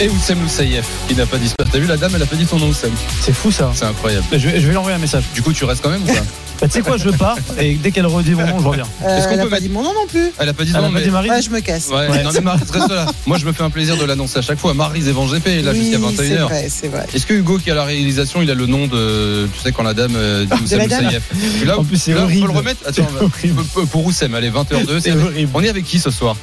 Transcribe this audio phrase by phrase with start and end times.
[0.00, 1.68] Et Oussem Moussaïef, qui n'a pas disparu.
[1.72, 2.90] T'as vu la dame, elle a pas dit ton nom Oussem.
[3.20, 3.70] C'est fou ça.
[3.74, 4.24] C'est incroyable.
[4.32, 5.22] Je vais, je vais lui envoyer un message.
[5.34, 6.12] Du coup, tu restes quand même ou pas?
[6.60, 8.84] Bah, tu sais quoi, je pars et dès qu'elle redit mon nom, je reviens.
[9.04, 10.30] Euh, Est-ce qu'on elle a peut pas mettre- dit mon nom non plus.
[10.38, 11.02] Elle a pas dit Elle non, a pas mais.
[11.04, 11.88] dit Marie Ouais, je me casse.
[11.88, 12.22] Ouais, Ouais.
[12.22, 13.06] non, mais Marie, reste là.
[13.26, 14.72] Moi, je me fais un plaisir de l'annoncer à chaque fois.
[14.72, 16.42] Marie et Van GP, là, oui, jusqu'à c'est 21h.
[16.44, 17.06] vrai, c'est vrai.
[17.12, 19.48] Est-ce que Hugo, qui a la réalisation, il a le nom de.
[19.52, 21.10] Tu sais, quand la dame euh, dit Oussem la dame
[21.76, 22.46] En plus, c'est là, on peut horrible.
[22.46, 23.64] le remettre Attends, C'est horrible.
[23.90, 25.00] pour- Oussem, allez, 20h02.
[25.00, 25.50] C'est c'est- horrible.
[25.54, 26.36] On est avec qui ce soir?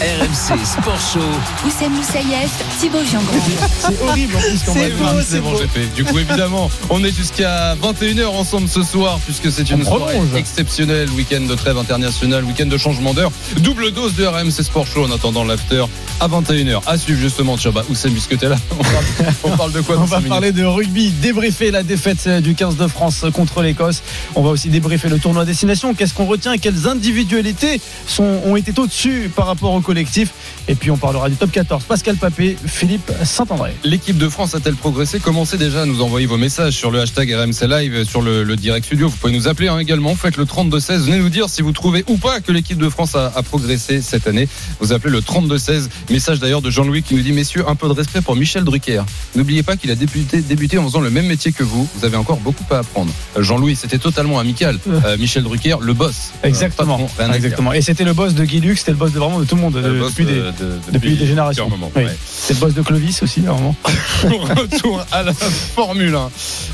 [0.00, 1.20] RMC Sport Show.
[1.66, 2.50] Oussem Moussaïef,
[2.80, 3.40] Thibaut Giangrande.
[3.78, 5.58] C'est horrible en plus quand C'est beau, c'est et Van beau.
[5.58, 5.94] GP.
[5.94, 10.14] Du coup, évidemment, on est jusqu'à 21h ensemble ce soir, puisque c'est une On soirée
[10.14, 10.34] prolonge.
[10.36, 15.04] exceptionnelle, week-end de trêve internationale, week-end de changement d'heure, double dose de RMC Sport Show
[15.04, 15.84] en attendant l'after
[16.20, 16.80] à 21h.
[16.86, 19.96] À suivre justement, tiens, bah, Oussem, puisque t'es là, on parle, on parle de quoi
[20.00, 24.02] On va parler de rugby, débriefer la défaite euh, du 15 de France contre l'Écosse.
[24.34, 25.94] On va aussi débriefer le tournoi à destination.
[25.94, 26.58] Qu'est-ce qu'on retient?
[26.58, 30.30] Quelles individualités sont, ont été au-dessus par rapport au collectif
[30.66, 31.84] Et puis on parlera du top 14.
[31.84, 33.72] Pascal Papé, Philippe Saint-André.
[33.84, 35.20] L'équipe de France a-t-elle progressé?
[35.20, 38.56] Commencez déjà à nous envoyer vos messages sur le hashtag RMC Live, sur le, le
[38.56, 39.08] direct studio.
[39.08, 40.16] Vous pouvez nous appeler hein, également.
[40.16, 40.98] Faites le 32-16.
[41.04, 44.00] Venez nous dire si vous trouvez ou pas que l'équipe de France a, a progressé
[44.02, 44.48] cette année.
[44.80, 45.88] Vous appelez le 32-16.
[46.10, 49.02] Message d'ailleurs de Jean-Louis qui nous dit Messieurs, un peu de respect pour Michel Drucker.
[49.36, 51.88] N'oubliez pas qu'il a débuté, débuté en faisant le même métier que vous.
[51.94, 53.12] Vous avez encore beaucoup à apprendre.
[53.36, 54.78] Euh, Jean-Louis, c'était totalement amical.
[54.88, 56.32] Euh, Michel Drucker, le boss.
[56.44, 56.98] Euh, Exactement.
[57.16, 57.32] patron.
[57.32, 57.72] Exactement.
[57.72, 59.62] Et c'était le boss de Guy Lux, c'était le boss de vraiment de tout le
[59.62, 60.52] monde de- depuis, de- des, de-
[60.92, 61.70] depuis des générations.
[61.96, 62.02] Oui.
[62.04, 62.16] ouais.
[62.26, 63.74] C'est le boss de Clovis aussi, moment.
[64.22, 66.30] Retour à la Formule 1.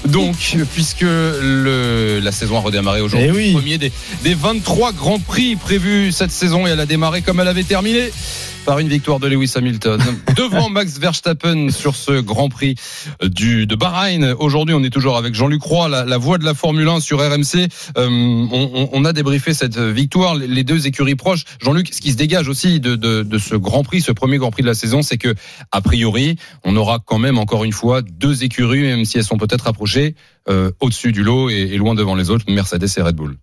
[0.08, 0.36] Donc,
[0.74, 3.46] puisque le, la saison a redémarré aujourd'hui, Eh oui.
[3.48, 3.92] le premier des,
[4.24, 8.10] des 23 grands prix prévus cette saison et elle a démarré comme elle avait terminé
[8.66, 10.00] par une victoire de Lewis Hamilton
[10.36, 12.74] devant Max Verstappen sur ce Grand Prix
[13.22, 14.34] du de Bahreïn.
[14.38, 17.18] Aujourd'hui, on est toujours avec Jean-Luc Roy, la, la voix de la Formule 1 sur
[17.18, 17.68] RMC.
[17.96, 21.44] Euh, on, on- a débriefé cette victoire, les- deux écuries proches.
[21.62, 24.50] Jean-Luc, ce qui se dégage aussi de, de, de ce Grand Prix, ce premier Grand
[24.50, 25.34] Prix de la saison, c'est que
[25.72, 29.38] a priori, on aura quand même encore une fois deux écuries, même si elles sont
[29.38, 30.14] peut-être approchées,
[30.48, 33.36] euh, au-dessus du lot et, et loin devant les autres, Mercedes et Red Bull.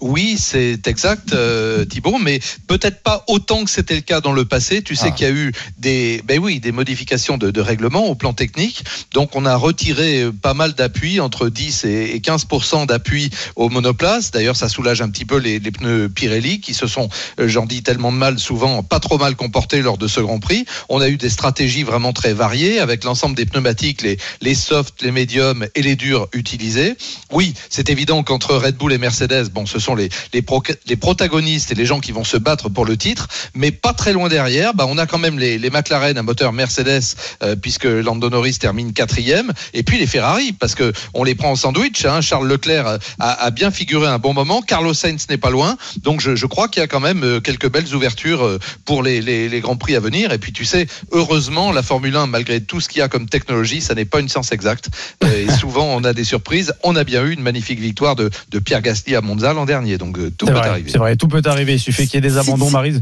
[0.00, 4.44] Oui, c'est exact, euh, Thibault, mais peut-être pas autant que c'était le cas dans le
[4.44, 4.82] passé.
[4.82, 5.10] Tu sais Ah.
[5.10, 8.84] qu'il y a eu des, ben oui, des modifications de, de règlement au plan technique.
[9.12, 13.68] Donc, on a retiré euh, pas mal d'appui, entre 10 et et 15% d'appui au
[13.68, 14.30] monoplace.
[14.30, 17.08] D'ailleurs, ça soulage un petit peu les, les pneus Pirelli qui se sont,
[17.40, 20.38] euh, j'en dis tellement de mal, souvent pas trop mal comportés lors de ce Grand
[20.38, 20.64] Prix.
[20.88, 25.02] On a eu des stratégies vraiment très variées avec l'ensemble des pneumatiques, les, les softs,
[25.02, 26.94] les médiums et les durs utilisés.
[27.32, 30.96] Oui, c'est évident qu'entre Red Bull et Mercedes, bon, ce sont les, les, pro- les
[30.96, 34.28] protagonistes et les gens qui vont se battre pour le titre, mais pas très loin
[34.28, 38.58] derrière, bah, on a quand même les, McLaren à moteur Mercedes, euh, puisque Lando Norris
[38.58, 42.04] termine quatrième, et puis les Ferrari, parce que on les prend en sandwich.
[42.04, 42.20] Hein.
[42.20, 46.46] Charles Leclerc a, bien figuré un bon moment, Carlos Sainz n'est pas loin, donc je,
[46.46, 49.76] crois qu'il y a quand même euh, quelques belles ouvertures euh, pour les, les, grands
[49.76, 50.32] prix à venir.
[50.32, 53.28] Et puis tu sais, heureusement, la Formule 1, malgré tout ce qu'il y a comme
[53.28, 54.88] technologie, ça n'est pas une science exacte.
[55.24, 56.72] Et souvent, on a des surprises.
[56.82, 60.18] On a bien eu une magnifique victoire de, de Pierre Gasly à Monza dernier, donc
[60.18, 60.90] euh, tout C'est peut vrai, arriver.
[60.92, 61.74] c'est vrai, tout peut arriver.
[61.74, 63.00] Il suffit qu'il y ait des abandons, si- Marise.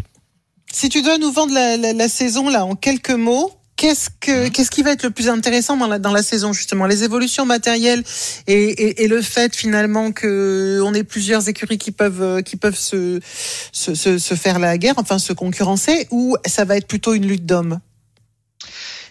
[0.70, 4.48] Si tu dois nous vendre la, la- la saison là en quelques mots, qu'est-ce que
[4.48, 6.84] qu'est-ce qui va être le plus intéressant dans la, dans la saison justement?
[6.86, 8.02] Les évolutions matérielles
[8.46, 12.56] et, et, et le fait finalement que on ait plusieurs écuries qui peuvent euh, qui
[12.56, 13.18] peuvent se,
[13.72, 17.26] se, se, se faire la guerre, enfin se concurrencer, ou ça va être plutôt une
[17.26, 17.78] lutte d'hommes?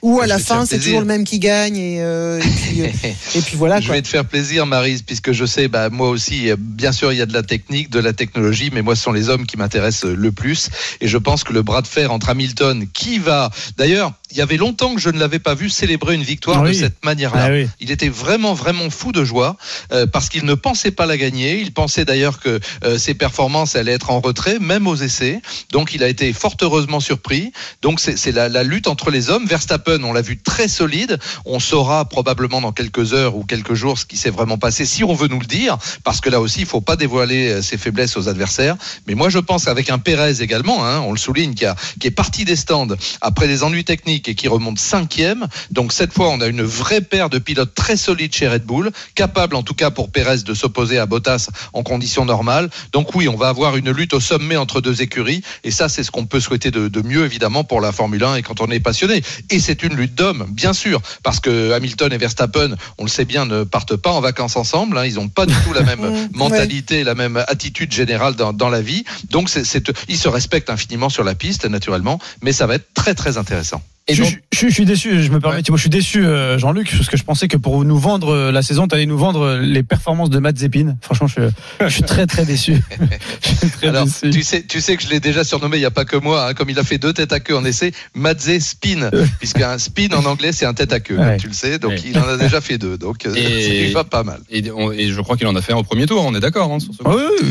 [0.01, 2.81] Ou à Je la fin, c'est toujours le même qui gagne et, euh, et, puis,
[2.81, 2.87] euh,
[3.35, 3.79] et puis voilà.
[3.79, 3.95] Je Quoi.
[3.95, 7.17] vais te faire plaisir, Marise, puisque je sais, bah, moi aussi, euh, bien sûr, il
[7.17, 9.57] y a de la technique, de la technologie, mais moi, ce sont les hommes qui
[9.57, 10.69] m'intéressent euh, le plus.
[11.01, 13.49] Et je pense que le bras de fer entre Hamilton, qui va.
[13.77, 16.69] D'ailleurs, il y avait longtemps que je ne l'avais pas vu célébrer une victoire Oui.
[16.71, 17.45] de cette manière-là.
[17.45, 17.67] Ah oui.
[17.79, 19.55] Il était vraiment, vraiment fou de joie
[19.91, 21.59] euh, parce qu'il ne pensait pas la gagner.
[21.61, 25.41] Il pensait d'ailleurs que euh, ses performances allaient être en retrait, même aux essais.
[25.71, 27.51] Donc, il a été fort heureusement surpris.
[27.81, 29.45] Donc, c'est c'est la, la lutte entre les hommes.
[29.45, 31.19] Verstappen, on l'a vu très solide.
[31.45, 35.03] On saura probablement dans quelques heures ou quelques jours ce qui s'est vraiment passé, si
[35.03, 37.77] on veut nous le dire, parce que là aussi, il faut pas dévoiler euh, ses
[37.77, 38.75] faiblesses aux adversaires.
[39.07, 42.07] Mais moi, je pense avec un Pérez également, hein, on le souligne, qui, a, qui
[42.07, 42.87] est parti des stands
[43.21, 45.47] après des ennuis techniques et qui remonte cinquième.
[45.71, 48.91] Donc cette fois, on a une vraie paire de pilotes très solides chez Red Bull,
[49.15, 52.69] capable en tout cas pour Pérez de s'opposer à Bottas en conditions normales.
[52.91, 56.03] Donc oui, on va avoir une lutte au sommet entre deux écuries et ça, c'est
[56.03, 58.67] ce qu'on peut souhaiter de, de mieux évidemment pour la Formule 1 et quand on
[58.71, 59.21] est passionné.
[59.49, 63.25] Et c'est une lutte d'hommes, bien sûr, parce que Hamilton et Verstappen, on le sait
[63.25, 64.97] bien, ne partent pas en vacances ensemble.
[64.97, 65.05] hein.
[65.05, 68.81] Ils n'ont pas du tout la même mentalité, la même attitude générale dans, dans la
[68.81, 69.03] vie.
[69.29, 69.63] Donc c'est-
[70.07, 73.81] ils se respectent infiniment sur la piste, naturellement, mais ça va être très très intéressant.
[74.09, 75.63] Et je, donc- je- je suis déçu, je me permets, Ouais.
[75.63, 78.51] Thibaut, je suis déçu, euh, Jean-Luc, parce que je pensais que pour nous vendre euh,
[78.53, 80.95] la saison, tu allais nous vendre euh, les performances de Matt Zepin.
[81.01, 81.41] Franchement, je,
[81.81, 82.75] je suis très très déçu.
[83.61, 84.29] je très Alors, déçu.
[84.29, 86.47] tu sais, tu sais que je l'ai déjà surnommé, il n'y a pas que moi,
[86.47, 89.09] hein, comme il a fait deux têtes à queue en essai, Madze Spin,
[89.39, 91.37] puisqu'un spin en anglais c'est un tête à queue, Ouais.
[91.37, 92.01] tu le sais, donc Ouais.
[92.05, 94.39] il en a déjà fait deux, donc euh, Et- ça lui va pas mal.
[94.49, 96.39] Et, on- et je crois qu'il en a fait un au premier tour, on est
[96.39, 97.47] d'accord hein, sur ce Ah oui, oui.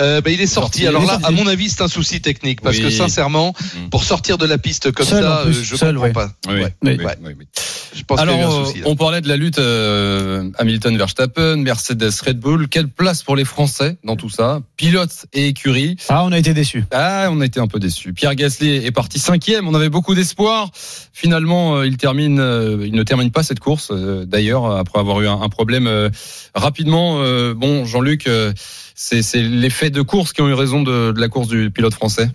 [0.00, 0.60] Euh, ben, il est sorti.
[0.80, 1.26] Sorti, Alors là, sorti.
[1.26, 2.82] à mon avis, c'est un souci technique, parce Oui.
[2.84, 3.88] que sincèrement, Mm.
[3.90, 6.28] pour sortir de la piste comme Seul, ça, plus, je seul, comprends ouais.
[6.28, 6.32] pas.
[6.48, 6.74] Oui, Ouais.
[6.82, 6.96] Oui.
[6.98, 7.16] oui, Ouais.
[7.22, 7.46] oui, oui.
[7.92, 8.82] Je pense qu'il y a eu un Alors, souci.
[8.84, 12.68] on parlait de la lutte euh, Hamilton-Verstappen, Mercedes-Red Bull.
[12.68, 14.60] Quelle place pour les Français dans tout ça?
[14.76, 15.96] Pilote et écurie.
[16.08, 16.84] Ah, on a été déçus.
[16.92, 18.12] Ah, on a été un peu déçus.
[18.12, 19.66] Pierre Gasly est parti cinquième.
[19.66, 20.70] On avait beaucoup d'espoir.
[21.12, 23.90] Finalement, euh, il termine, euh, il ne termine pas cette course.
[23.90, 26.10] euh, D'ailleurs, après avoir eu un, un problème euh,
[26.54, 27.18] rapidement.
[27.22, 28.52] euh, bon, Jean-Luc, euh,
[28.94, 31.94] c'est c'est l'effet de course qui ont eu raison de, de la course du pilote
[31.94, 32.30] français.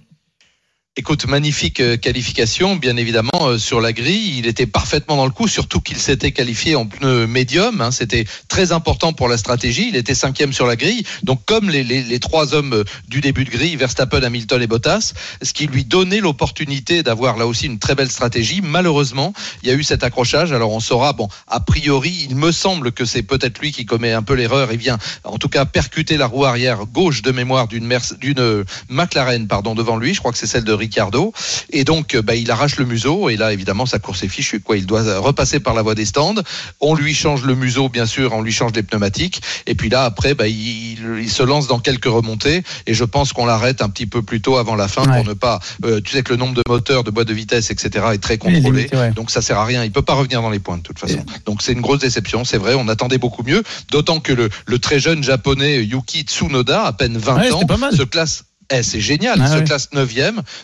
[0.98, 4.38] Écoute, magnifique euh, qualification, bien évidemment, euh, sur la grille.
[4.38, 7.82] Il était parfaitement dans le coup, surtout qu'il s'était qualifié en pneu médium.
[7.82, 7.92] hein.
[7.92, 9.90] C'était très important pour la stratégie.
[9.90, 11.04] Il était cinquième sur la grille.
[11.24, 15.12] Donc, comme les, trois hommes euh, du début de grille, Verstappen, Hamilton et Bottas,
[15.42, 18.62] ce qui lui donnait l'opportunité d'avoir là aussi une très belle stratégie.
[18.64, 19.34] Malheureusement,
[19.64, 20.54] il y a eu cet accrochage.
[20.54, 24.14] Alors, on saura, bon, a priori, il me semble que c'est peut-être lui qui commet
[24.14, 27.68] un peu l'erreur et vient, en tout cas, percuter la roue arrière gauche de mémoire
[27.68, 27.86] d'une
[28.22, 30.14] d'une McLaren, pardon, devant lui.
[30.14, 31.34] Je crois que c'est celle de Ricciardo.
[31.72, 33.30] Et donc, euh, bah, il arrache le museau.
[33.30, 34.60] Et là, évidemment, sa course est fichue.
[34.62, 34.78] Quoi.
[34.78, 36.36] Il doit repasser par la voie des stands.
[36.80, 38.34] On lui change le museau, bien sûr.
[38.34, 39.42] On lui change les pneumatiques.
[39.68, 42.64] Et puis là, après, bah, il, il se lance dans quelques remontées.
[42.88, 45.18] Et je pense qu'on l'arrête un petit peu plus tôt avant la fin Ouais.
[45.18, 45.60] pour ne pas.
[45.86, 48.06] euh, tu sais que le nombre de moteurs, de boîtes de vitesse, etc.
[48.14, 48.62] est très est contrôlé.
[48.80, 49.12] limité, ouais.
[49.12, 49.84] Donc ça sert à rien.
[49.84, 51.24] Il peut pas revenir dans les points de toute façon.
[51.46, 52.44] Donc c'est une grosse déception.
[52.46, 52.74] C'est vrai.
[52.76, 53.64] On attendait beaucoup mieux.
[53.92, 57.66] D'autant que le, le très jeune japonais Yuki Tsunoda, à peine 20 Ouais, ans, c'était
[57.74, 57.96] pas mal.
[57.96, 58.44] se classe.
[58.72, 60.14] Eh, c'est génial, Ah il se classe 9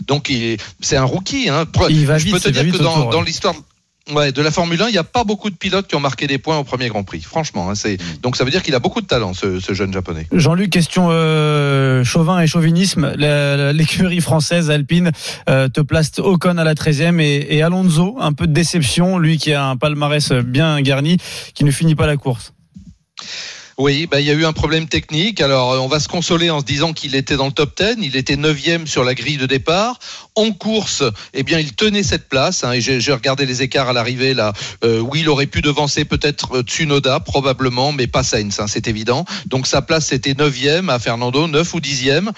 [0.07, 0.31] Donc
[0.81, 1.49] c'est un rookie.
[1.49, 1.65] Hein.
[1.89, 3.11] Il va Je vite, peux te dire que dans, autour, ouais.
[3.11, 3.55] dans l'histoire
[4.11, 6.27] ouais, de la Formule 1, il n'y a pas beaucoup de pilotes qui ont marqué
[6.27, 7.21] des points au premier Grand Prix.
[7.21, 9.93] Franchement, hein, c'est donc ça veut dire qu'il a beaucoup de talent, ce, ce jeune
[9.93, 10.27] japonais.
[10.31, 13.13] Jean-Luc, question euh, chauvin et chauvinisme.
[13.15, 15.11] L'écurie française Alpine
[15.49, 19.37] euh, te place Ocon à la 13e et, et Alonso, un peu de déception, lui
[19.37, 21.17] qui a un palmarès bien garni,
[21.53, 22.53] qui ne finit pas la course.
[23.81, 25.41] Oui, bah, il y a eu un problème technique.
[25.41, 27.95] Alors, euh, on va se consoler en se disant qu'il était dans le top 10.
[28.03, 29.97] Il était 9 sur la grille de départ.
[30.35, 32.63] En course, eh bien, il tenait cette place.
[32.63, 34.53] hein, et j'ai regardé les écarts à l'arrivée là.
[34.83, 38.87] Euh, oui, il aurait pu devancer peut-être euh, Tsunoda, probablement, mais pas Sainz, hein, c'est
[38.87, 39.25] évident.
[39.47, 42.29] Donc sa place c'était 9 à Fernando, 9 ou 10e.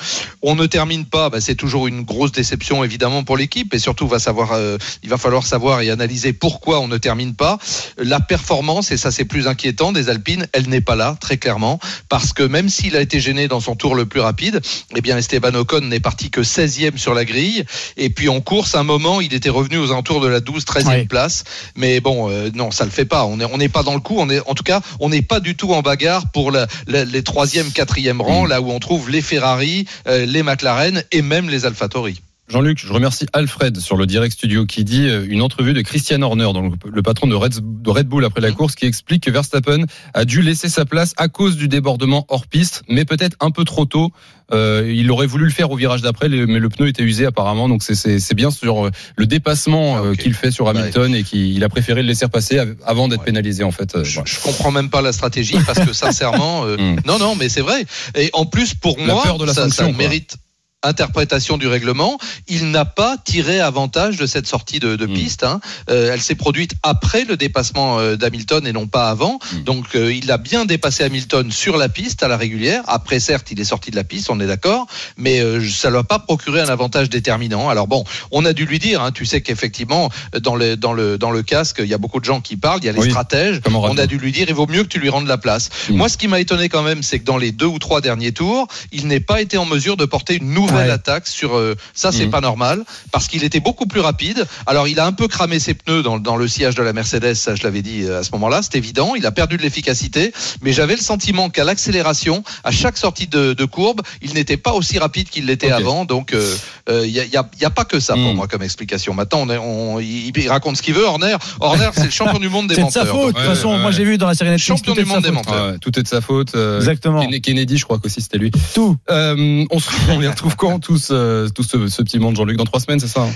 [0.43, 1.29] On ne termine pas.
[1.29, 3.73] Bah, c'est toujours une grosse déception évidemment pour l'équipe.
[3.73, 7.57] Et surtout, il va falloir savoir et analyser pourquoi on ne termine pas.
[7.97, 12.33] La performance, et ça c'est plus inquiétant, des Alpines, elle n'est pas là, clairement, parce
[12.33, 14.61] que même s'il a été gêné dans son tour le plus rapide,
[14.95, 17.63] eh bien Esteban Ocon n'est parti que 16e sur la grille.
[17.97, 20.65] Et puis en course, à un moment, il était revenu aux alentours de la 12,
[20.65, 21.05] 13e Ouais.
[21.05, 21.43] place.
[21.75, 23.25] Mais bon, euh, non, ça le fait pas.
[23.25, 24.15] On n'est on n'est pas dans le coup.
[24.17, 27.05] On est, en tout cas, on n'est pas du tout en bagarre pour la- la-
[27.05, 31.49] les 3e, 4e rangs, là où on trouve les Ferrari, euh, les McLaren et même
[31.49, 32.21] les AlphaTauri.
[32.49, 36.21] Jean-Luc, je remercie Alfred sur le Direct Studio qui dit euh, une entrevue de Christian
[36.21, 38.55] Horner, donc le patron de Red, Bull après la Mhm.
[38.55, 42.45] course, qui explique que Verstappen a dû laisser sa place à cause du débordement hors
[42.45, 44.11] piste, mais peut-être un peu trop tôt.
[44.51, 47.69] Euh, il aurait voulu le faire au virage d'après, mais le pneu était usé apparemment.
[47.69, 51.69] Donc c'est- bien sur euh, le dépassement Ah, qu'il fait sur Hamilton et qu'il a
[51.69, 53.25] préféré le laisser passer av- avant d'être Ouais.
[53.27, 54.03] pénalisé en fait.
[54.03, 56.97] Je, je comprends même pas la stratégie parce que sincèrement, euh, Mm.
[57.07, 57.85] non, non, mais c'est vrai.
[58.15, 60.35] Et en plus, pour La moi, peur de la ça, sanction, ça mérite
[60.83, 62.17] interprétation du règlement.
[62.47, 65.13] Il n'a pas tiré avantage de cette sortie de, de Mm.
[65.13, 65.43] piste.
[65.43, 65.59] hein.
[65.89, 69.39] Euh, elle s'est produite après le dépassement euh, d'Hamilton et non pas avant.
[69.53, 69.63] Mm.
[69.63, 72.83] Donc, euh, il a bien dépassé Hamilton sur la piste à la régulière.
[72.87, 74.87] Après, certes, il est sorti de la piste, on est d'accord,
[75.17, 77.69] mais euh, ça ne lui a pas procuré un avantage déterminant.
[77.69, 79.01] Alors bon, on a dû lui dire.
[79.01, 80.09] hein, tu sais qu'effectivement,
[80.41, 82.79] dans le dans le dans le casque, il y a beaucoup de gens qui parlent.
[82.81, 83.09] Il y a les Oui.
[83.09, 83.61] stratèges.
[83.91, 85.69] On a dû lui dire, il vaut mieux que tu lui rendes la place.
[85.89, 85.95] Mm.
[85.95, 88.31] Moi, ce qui m'a étonné quand même, c'est que dans les deux ou trois derniers
[88.31, 90.89] tours, il n'ait pas été en mesure de porter une nouvelle Ouais.
[90.89, 91.55] attaque sur.
[91.57, 92.31] euh, ça, c'est Mm.
[92.31, 94.45] pas normal parce qu'il était beaucoup plus rapide.
[94.65, 97.35] Alors, il a un peu cramé ses pneus dans, dans le sillage de la Mercedes.
[97.35, 98.61] Ça, je l'avais dit euh, à ce moment-là.
[98.63, 99.13] C'est évident.
[99.15, 103.53] Il a perdu de l'efficacité, mais j'avais le sentiment qu'à l'accélération, à chaque sortie de,
[103.53, 106.05] de courbe, il n'était pas aussi rapide qu'il l'était avant.
[106.05, 106.55] Donc, euh,
[106.89, 108.35] Il n'y a, y a, y a pas que ça pour Mm.
[108.35, 109.13] moi comme explication.
[109.13, 111.05] Maintenant, on est, on, il, il raconte ce qu'il veut.
[111.05, 113.15] Horner, Horner, c'est le champion du monde des C'est de sa menteurs.
[113.15, 113.35] faute.
[113.35, 113.79] De toute façon, ouais.
[113.79, 114.67] moi j'ai vu dans la série Netflix.
[114.79, 115.71] Champion du de monde des menteurs.
[115.71, 116.55] Ouais, tout est de sa faute.
[116.55, 117.21] euh, Exactement.
[117.25, 118.51] Ken- Kennedy, je crois qu'aussi c'était lui.
[118.73, 118.97] Tout.
[119.09, 122.57] Euh, on, se, on les retrouve quand tous, euh, tous ce, ce petit monde, Jean-Luc,
[122.57, 123.31] dans trois semaines, c'est ça hein?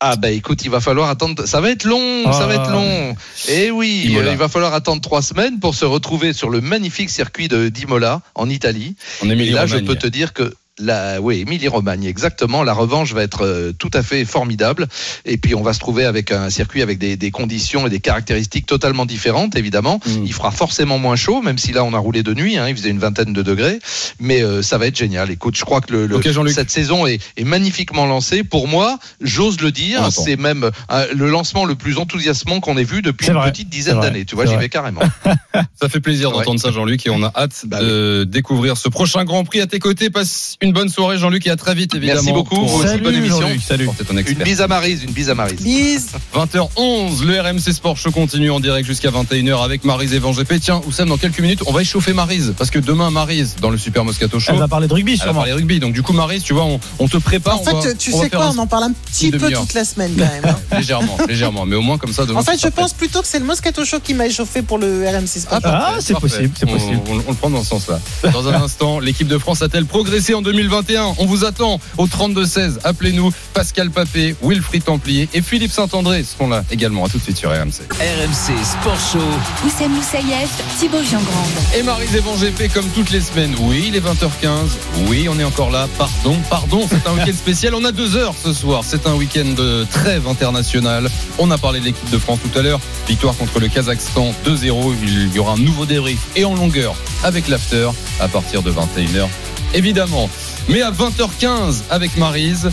[0.00, 1.44] Ah bah écoute, il va falloir attendre.
[1.44, 2.32] Ça va être long, Ah.
[2.32, 3.16] ça va être long.
[3.48, 4.28] Et oui, Imola.
[4.28, 7.68] euh, il va falloir attendre trois semaines pour se retrouver sur le magnifique circuit de
[7.68, 8.94] d'Imola en Italie.
[9.24, 12.62] On est Et là, je peux te dire que la, oui, Émilie-Romagne, exactement.
[12.62, 14.86] La revanche va être euh, tout à fait formidable.
[15.24, 18.00] Et puis, on va se trouver avec un circuit avec des, des conditions et des
[18.00, 20.00] caractéristiques totalement différentes, évidemment.
[20.06, 20.24] Mm.
[20.24, 22.56] Il fera forcément moins chaud, même si là, on a roulé de nuit.
[22.58, 23.78] Hein, il faisait une vingtaine de degrés.
[24.20, 25.30] Mais euh, ça va être génial.
[25.30, 28.42] Écoute, je crois que le, le- cette saison est, est magnifiquement lancée.
[28.44, 32.84] Pour moi, j'ose le dire, c'est même euh, le lancement le plus enthousiasmant qu'on ait
[32.84, 33.50] vu depuis une vrai.
[33.50, 34.24] petite dizaine d'années.
[34.24, 35.00] Tu vois, j'y vais carrément.
[35.80, 36.38] Ça fait plaisir Ouais.
[36.38, 39.66] d'entendre ça, Jean-Luc, et on a hâte Bah de découvrir ce prochain Grand Prix à
[39.66, 40.10] tes côtés.
[40.10, 42.20] Passe une bonne soirée, Jean-Luc, et à très vite, évidemment.
[42.22, 42.54] Merci beaucoup.
[42.56, 43.48] pour Salut, bonne émission.
[43.66, 43.88] Salut.
[44.28, 45.60] Une bise à Marise, une bise à Marise.
[45.60, 46.08] Bise.
[46.34, 50.60] 20h11, le RMC Sport Show continue en direct jusqu'à 21h avec Marise et Van GP.
[50.60, 53.78] Tiens, Oussam, dans quelques minutes, on va échauffer Marise, parce que demain, Marise, dans le
[53.78, 55.40] Super Moscato Show, Elle va parler de rugby elle va sûrement.
[55.40, 55.78] parler rugby.
[55.80, 57.58] Donc, du coup, Marise, tu vois, on, on te prépare.
[57.58, 59.38] En on fait, va- tu on sais quoi, un- on en parle un petit une
[59.38, 60.44] peu toute la semaine quand même.
[60.44, 60.58] hein.
[60.78, 61.66] légèrement, légèrement.
[61.66, 62.40] Mais au moins, comme ça, demain.
[62.40, 65.04] En fait, je pense plutôt que c'est le Moscato Show qui m'a échauffé pour le
[65.08, 65.60] RMC Sport.
[65.60, 67.00] parfait, Ah, c'est possible, c'est On- possible.
[67.08, 68.00] On, on le prend dans ce sens-là.
[68.32, 72.78] Dans un instant, l'équipe de France a-t-elle progressé en 2021 On vous attend au 32-16.
[72.82, 73.30] Appelez-nous.
[73.54, 77.04] Pascal Papé, Wilfried Templier et Philippe Saint-André seront là également.
[77.04, 77.86] À tout de suite sur RMC.
[77.92, 79.18] RMC Sport Show.
[79.64, 80.50] Oussem Moussaïef,
[80.80, 81.46] Thibaut Giangrande.
[81.76, 83.54] Et Marie Zévan GP comme toutes les semaines.
[83.60, 84.48] Oui, il est 20h15.
[85.06, 85.86] Oui, on est encore là.
[85.96, 86.88] Pardon, pardon.
[86.88, 87.74] C'est un week-end spécial.
[87.76, 88.82] On a deux heures ce soir.
[88.84, 91.08] C'est un week-end de trêve internationale.
[91.38, 92.80] On a parlé de l'équipe de France tout à l'heure.
[93.06, 94.94] Victoire contre le Kazakhstan 2-0.
[95.04, 99.28] Il y aura un nouveau débrief et en longueur avec l'after à partir de 21h.
[99.74, 100.28] Évidemment.
[100.68, 102.70] Mais à 20h15 avec Marise.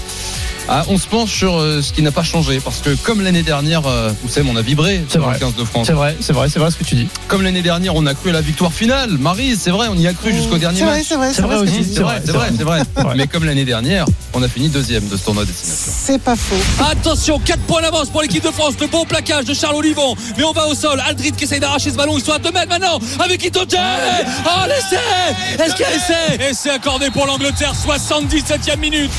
[0.68, 3.44] Ah, on se penche sur euh, ce qui n'a pas changé parce que comme l'année
[3.44, 5.34] dernière, euh, Oussem, on a vibré vrai.
[5.34, 5.86] le 15 de France.
[5.88, 7.08] C'est vrai, c'est vrai, c'est vrai ce que tu dis.
[7.28, 9.12] Comme l'année dernière, on a cru à la victoire finale.
[9.20, 11.06] Marie, c'est vrai, on y a cru jusqu'au dernier C'est vrai, match.
[11.08, 11.58] c'est vrai, C'est c'est vrai.
[11.94, 12.82] C'est vrai, c'est vrai, c'est vrai.
[13.04, 13.14] vrai.
[13.16, 15.92] Mais comme l'année dernière, on a fini deuxième de ce tournoi destination.
[15.96, 16.56] C'est pas faux.
[16.92, 18.74] Attention, 4 points d'avance pour l'équipe de France.
[18.82, 20.16] Le bon plaquage de Charles Olivon.
[20.38, 21.00] Mais on va au sol.
[21.08, 22.18] Aldrit qui essaye d'arracher ce ballon.
[22.18, 23.66] Ils sont à 2 mètres maintenant avec Itoje.
[23.78, 27.74] Oh, l'essai Est-ce qu'il y a essai Essai accordé pour l'Angleterre.
[27.76, 29.12] 77e minute.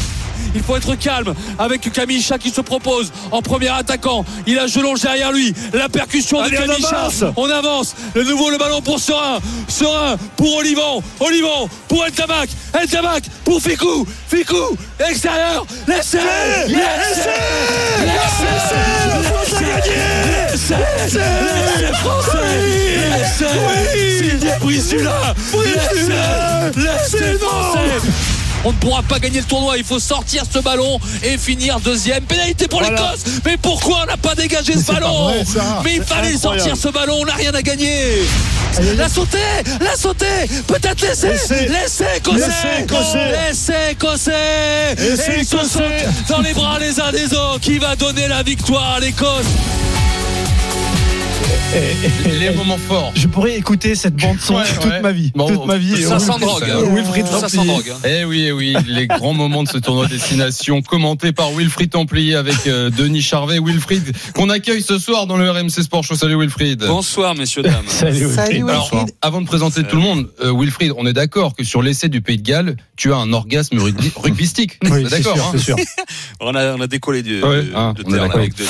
[0.57, 4.25] Il faut être calme avec Camille Chat qui se propose en premier attaquant.
[4.47, 5.53] Il a Gelonge derrière lui.
[5.75, 7.33] La percussion de Camille Chat.
[7.37, 7.95] On avance.
[8.15, 9.39] Le nouveau le ballon pour Serein.
[9.69, 11.03] Serein pour Olivon.
[11.21, 12.47] Olivon pour El Tabac.
[12.73, 14.07] El Tabac pour Ficou.
[14.29, 14.79] Ficou.
[14.99, 15.67] Extérieur.
[15.87, 16.21] L'essai.
[16.69, 16.79] L'essai.
[18.01, 18.47] L'essai.
[20.49, 20.75] L'essai.
[21.13, 22.39] L'essai français.
[23.19, 24.31] L'essai.
[24.31, 25.35] Didier Brisula.
[25.53, 26.73] L'essai.
[26.77, 28.26] L'essai français.
[28.67, 29.79] On ne pourra pas gagner le tournoi.
[29.79, 32.25] Il faut sortir ce ballon et finir deuxième.
[32.25, 33.23] Pénalité pour l'Écosse.
[33.45, 35.33] Mais pourquoi on n'a pas dégagé ce ballon
[35.85, 37.19] Mais il fallait sortir ce ballon.
[37.21, 38.25] On n'a rien à gagner.
[38.97, 39.39] La sauter,
[39.81, 40.49] la sauter.
[40.67, 41.35] Peut-être l'essai.
[41.69, 42.87] L'essai écossais.
[43.31, 44.97] L'essai écossais.
[44.99, 47.61] Et ils se sautent dans les bras les uns des autres.
[47.61, 49.47] Qui va donner la victoire à l'Écosse
[52.41, 53.13] Les moments forts.
[53.15, 55.01] Je pourrais écouter cette bande son Ouais, toute ouais.
[55.03, 55.31] ma vie.
[55.35, 56.03] Bon, toute ma vie.
[56.03, 56.65] Ça sent Wilfried- drogue.
[56.71, 56.95] hein.
[56.95, 57.73] Wilfried Ça sent Templier.
[57.73, 57.93] drogue.
[57.93, 58.09] hein.
[58.09, 62.37] Eh oui, eh oui, les grands moments de ce tournoi destination, commenté par Wilfried Templier
[62.37, 63.59] avec euh, Denis Charvet.
[63.59, 66.15] Wilfried, qu'on accueille ce soir dans le RMC Sport Show.
[66.15, 66.79] Salut Wilfried.
[66.87, 67.75] Bonsoir, messieurs, dames.
[67.89, 68.69] Salut, Salut Wilfried.
[68.71, 69.15] Alors, Wilfried.
[69.21, 72.23] avant de présenter tout le monde, euh, Wilfried, on est d'accord que sur l'essai du
[72.23, 74.79] Pays de Galles, tu as un orgasme rugby, rugbystique.
[74.85, 75.35] Oui, On est c'est d'accord.
[75.37, 75.77] sûr, hein c'est sûr.
[76.41, 78.69] On a, on a décollé du, Ouais, de, hein, de on est terre avec Denis.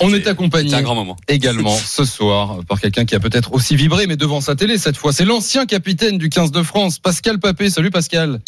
[0.00, 1.16] On est accompagné un grand moment.
[1.28, 4.96] également ce soir par quelqu'un qui a peut-être aussi vibré, mais devant sa télé cette
[4.96, 5.12] fois.
[5.12, 7.70] C'est l'ancien capitaine du 15 de France, Pascal Papé.
[7.70, 8.40] Salut Pascal.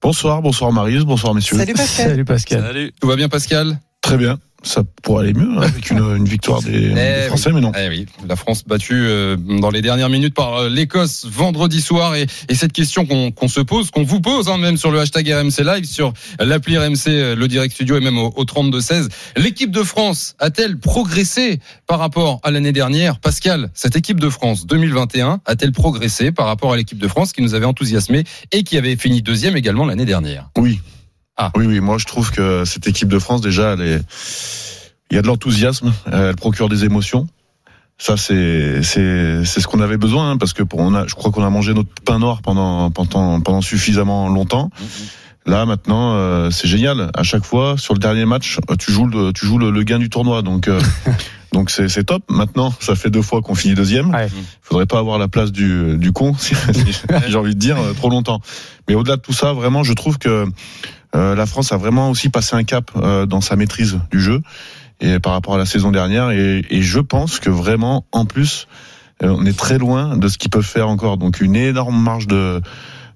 [0.00, 1.56] Bonsoir, bonsoir Marius, bonsoir messieurs.
[1.56, 2.10] Salut Pascal.
[2.10, 2.62] Salut Pascal.
[2.62, 2.92] Salut.
[3.00, 3.80] Tout va bien Pascal?
[4.00, 7.60] Très bien, ça pourrait aller mieux hein, avec une, une victoire des, des Français, mais
[7.60, 7.72] non.
[7.78, 12.16] Eh oui, la France battue euh, dans les dernières minutes par euh, l'Écosse vendredi soir.
[12.16, 14.98] Et, et cette question qu'on qu'on se pose, qu'on vous pose, hein, même sur le
[14.98, 19.08] hashtag RMC Live, sur l'appli RMC, euh, le Direct Studio et même au, au 32-16,
[19.36, 23.20] l'équipe de France a-t-elle progressé par rapport à l'année dernière?
[23.20, 27.42] Pascal, cette équipe de France 2021 a-t-elle progressé par rapport à l'équipe de France qui
[27.42, 30.50] nous avait enthousiasmé et qui avait fini deuxième également l'année dernière?
[30.58, 30.80] Oui.
[31.38, 31.50] Ah.
[31.56, 34.00] Oui, oui, moi je trouve que cette équipe de France, déjà, elle est...
[35.10, 37.28] il y a de l'enthousiasme, euh, elle procure des émotions.
[37.96, 41.14] Ça, c'est c'est c'est ce qu'on avait besoin, hein, parce que pour, on a, je
[41.14, 44.70] crois qu'on a mangé notre pain noir pendant pendant pendant suffisamment longtemps.
[45.46, 47.10] Là, maintenant, euh, c'est génial.
[47.14, 49.82] À chaque fois, sur le dernier match, euh, tu joues le tu joues le, le
[49.82, 50.68] gain du tournoi, donc.
[50.68, 50.80] euh,
[51.54, 52.22] Donc c'est c'est top.
[52.28, 54.10] Maintenant, ça fait deux fois qu'on finit deuxième.
[54.10, 54.28] Ouais.
[54.60, 56.92] Faudrait pas avoir la place du du con, si, si
[57.26, 58.42] j'ai envie de dire, euh, trop longtemps.
[58.86, 60.44] Mais au-delà de tout ça, vraiment, je trouve que
[61.14, 64.42] euh, la France a vraiment aussi passé un cap euh, dans sa maîtrise du jeu
[65.00, 66.30] et par rapport à la saison dernière.
[66.30, 68.66] Et, et je pense que vraiment, en plus,
[69.22, 71.16] euh, on est très loin de ce qu'ils peuvent faire encore.
[71.16, 72.60] Donc une énorme marge de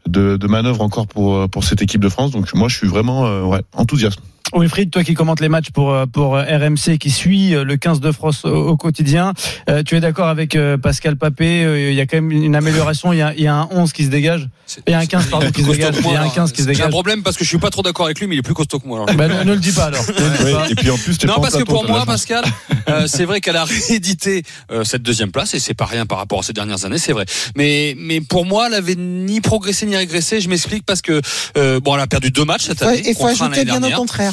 [0.09, 2.31] de, de manœuvre encore pour pour cette équipe de France.
[2.31, 4.21] Donc moi, je suis vraiment euh, ouais, enthousiaste.
[4.53, 7.77] Wilfried, toi qui commentes les matchs pour, euh, pour euh, RMC, qui suit euh, le
[7.77, 9.33] 15 de France au, au quotidien,
[9.69, 12.55] euh, tu es d'accord avec euh, Pascal Papé euh, Il y a quand même une
[12.57, 14.49] amélioration, il y a, il y a un 11 qui se dégage.
[14.87, 15.95] Il y a un 15, pardon, qui se dégage.
[15.99, 16.35] Il y a un alors.
[16.35, 16.91] 15 qui se J'ai un dégage.
[16.91, 18.79] problème parce que je suis pas trop d'accord avec lui, mais il est plus costaud
[18.79, 19.05] que moi.
[19.05, 19.15] alors.
[19.17, 20.05] Bah, ne, ne le dis pas alors.
[20.71, 22.05] Et puis en plus, t'es Non, parce que pour moi.
[22.07, 22.45] Pascal,
[22.89, 26.19] euh, c'est vrai qu'elle a réédité euh, cette deuxième place et c'est pas rien par
[26.19, 27.25] rapport à ces dernières années, c'est vrai.
[27.57, 30.41] Mais mais pour moi, elle avait ni progressé ni régressé.
[30.41, 31.21] Je m'explique parce que
[31.57, 33.09] euh, bon, elle a perdu deux matchs cette Ouais, année.
[33.09, 34.33] Et faut ajouter bien au contraire.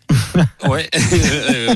[0.67, 0.89] Ouais.
[0.93, 1.75] Euh,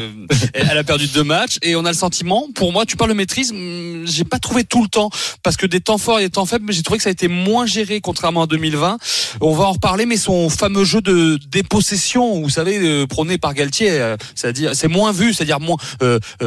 [0.53, 3.15] elle a perdu deux matchs et on a le sentiment, pour moi, tu parles de
[3.15, 5.09] maîtrise, hum, j'ai pas trouvé tout le temps
[5.43, 7.11] parce que des temps forts et des temps faibles, mais j'ai trouvé que ça a
[7.11, 8.97] été moins géré contrairement à 2020.
[9.41, 13.53] On va en reparler, mais son fameux jeu de dépossession, vous savez, euh, prôné par
[13.53, 15.77] Galtier, euh, c'est-à-dire c'est moins vu, c'est-à-dire moins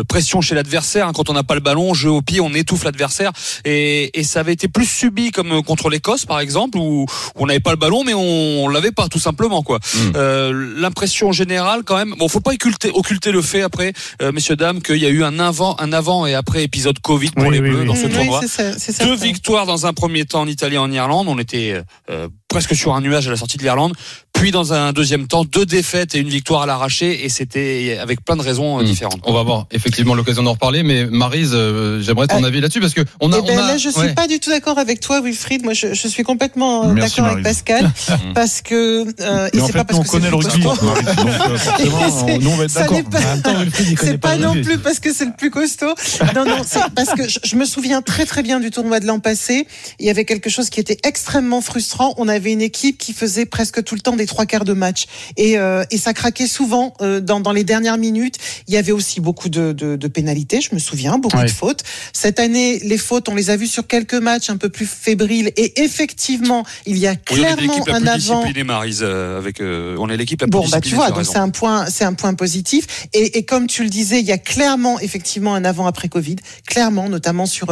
[0.09, 2.85] pression chez l'adversaire hein, quand on n'a pas le ballon, jeu au pied, on étouffe
[2.85, 3.33] l'adversaire
[3.65, 7.61] et, et ça avait été plus subi comme contre l'Écosse par exemple où, on n'avait
[7.61, 9.79] pas le ballon, mais on, on l'avait pas tout simplement quoi.
[10.17, 13.93] Euh, L'impression générale quand même, bon, faut pas occulter, occulter le fait après,
[14.23, 17.31] euh, messieurs dames, qu'il y a eu un avant, un avant et après épisode Covid
[17.31, 17.87] pour Oui, les oui, Bleus oui.
[17.87, 18.41] dans ce tournoi.
[18.47, 21.27] ça- Deux victoires dans un premier temps en Italie et en Irlande.
[21.29, 23.93] On était euh, presque sur un nuage à la sortie de l'Irlande.
[24.33, 27.25] Puis dans un deuxième temps, deux défaites et une victoire à l'arraché.
[27.25, 28.87] Et c'était avec plein de raisons euh, Hmm.
[28.87, 29.21] différentes.
[29.25, 32.81] On va avoir effectivement l'occasion d'en reparler, mais Marise, euh, j'aimerais ton Euh, avis là-dessus
[32.81, 34.15] parce que on a, Eh ben, on a- là, je suis ouais.
[34.15, 35.65] pas du tout d'accord avec toi, Wilfried.
[35.65, 37.45] Moi, je, je suis complètement euh, d'accord avec.
[37.45, 37.91] Pascal,
[38.35, 40.63] parce que euh, et en c'est fait, pas parce on que connaît c'est le rugby.
[40.63, 43.03] Donc, euh, forcément, nous, on va être d'accord.
[43.11, 43.19] pas-
[44.01, 45.93] C'est pas non plus parce que c'est le plus costaud.
[46.35, 49.07] Non, non, c'est parce que je, je me souviens très très bien du tournoi de
[49.07, 49.67] l'an passé.
[49.99, 52.15] Il y avait quelque chose qui était extrêmement frustrant.
[52.19, 55.07] On avait une équipe qui faisait presque tout le temps des trois quarts de match
[55.37, 58.37] et, euh, et ça craquait souvent euh, dans, dans les dernières minutes.
[58.67, 61.45] Il y avait aussi beaucoup de, de, de pénalités, je me souviens, beaucoup Ouais.
[61.45, 61.83] de fautes.
[62.13, 65.53] Cette année, les fautes, on les a vues sur quelques matchs un peu plus fébriles
[65.57, 68.45] et effectivement, il y a Oui, on est clairement l'équipe la un plus avant.
[68.65, 71.25] Maryse, euh, avec, euh, on est l'équipe la plus Bon, bah tu vois, as donc
[71.25, 72.87] c'est un point, c'est un point positif.
[73.13, 76.37] Et, et comme tu le disais, il y a clairement, effectivement, un avant après Covid,
[76.67, 77.69] clairement, notamment sur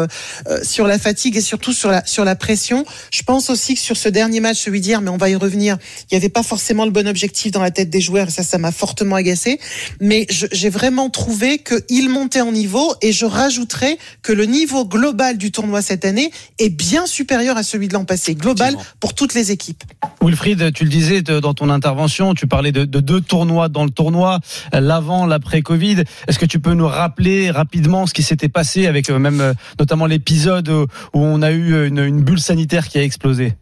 [0.62, 2.84] sur la fatigue et surtout sur la sur la pression.
[3.10, 5.76] Je pense aussi que sur ce dernier match, celui d'hier, mais on va y revenir,
[6.10, 8.28] il n'y avait pas forcément le bon objectif dans la tête des joueurs.
[8.28, 9.58] Et ça, ça m'a fortement agacé.
[10.00, 12.94] Mais je- j'ai vraiment trouvé qu'ils montaient en niveau.
[13.02, 17.62] Et je rajouterais que le niveau global du tournoi cette année est bien supérieur à
[17.62, 19.82] celui de l'an passé, global pour toutes les équipes.
[20.22, 23.90] Wilfried, tu le disais dans ton intervention, tu parlais de, de deux tournois dans le
[23.90, 24.40] tournoi,
[24.72, 26.02] l'avant, l'après-Covid.
[26.28, 29.52] Est-ce que tu peux nous rappeler rapidement ce qui s'était passé avec euh, même euh,
[29.78, 33.54] notamment l'épisode où on a eu une, une bulle sanitaire qui a explosé?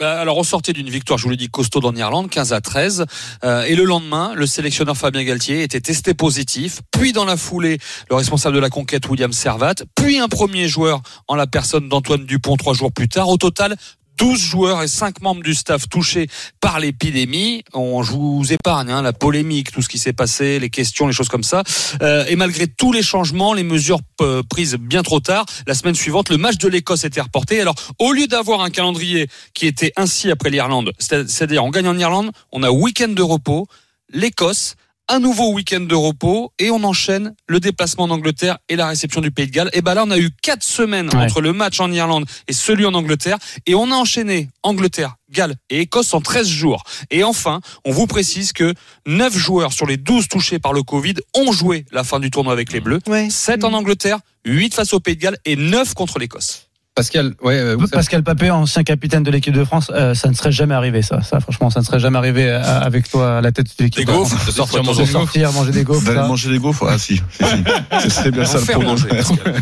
[0.00, 3.04] Alors, on sortait d'une victoire, je vous l'ai dit, costaud en Irlande, 15 à 13.
[3.44, 6.80] Euh, et le lendemain, le sélectionneur Fabien Galtier était testé positif.
[6.90, 9.74] Puis, dans la foulée, le responsable de la conquête, William Servat.
[9.94, 13.28] Puis, un premier joueur en la personne d'Antoine Dupont trois jours plus tard.
[13.28, 13.76] Au total,
[14.20, 16.28] 12 joueurs et 5 membres du staff touchés
[16.60, 17.64] par l'épidémie.
[17.72, 21.14] On, je vous épargne hein, la polémique, tout ce qui s'est passé, les questions, les
[21.14, 21.62] choses comme ça.
[22.02, 25.94] Euh, et malgré tous les changements, les mesures euh, prises bien trop tard, la semaine
[25.94, 27.62] suivante, le match de l'Écosse était reporté.
[27.62, 31.88] Alors, au lieu d'avoir un calendrier qui était ainsi après l'Irlande, c'est- c'est-à-dire on gagne
[31.88, 33.66] en Irlande, on a week-end de repos,
[34.12, 34.74] l'Écosse,
[35.10, 39.20] un nouveau week-end de repos et on enchaîne le déplacement en Angleterre et la réception
[39.20, 39.70] du Pays de Galles.
[39.72, 41.16] Et ben là, on a eu quatre semaines Ouais.
[41.24, 45.56] entre le match en Irlande et celui en Angleterre et on a enchaîné Angleterre, Galles
[45.68, 46.84] et Écosse en 13 jours.
[47.10, 48.72] Et enfin, on vous précise que
[49.06, 52.52] 9 joueurs sur les 12 touchés par le Covid ont joué la fin du tournoi
[52.52, 53.00] avec les Bleus.
[53.08, 53.28] Ouais.
[53.30, 56.69] 7 en Angleterre, 8 face au Pays de Galles et 9 contre l'Écosse.
[57.00, 60.52] Pascal, ouais, euh, Pascal Papé, ancien capitaine de l'équipe de France, euh, ça ne serait
[60.52, 61.22] jamais arrivé ça.
[61.22, 64.04] Ça, franchement, ça ne serait jamais arrivé euh, avec toi à la tête de l'équipe.
[64.04, 64.46] Des de gaufres, France.
[64.46, 65.22] de sortir de manger De des gaufres.
[65.24, 66.04] sortir, manger des gaufres.
[66.04, 68.00] D'aller manger des gaufres Ah si, si, si.
[68.02, 68.96] Ce serait bien ça En le faire programme.
[68.98, 69.54] manger, Pascal.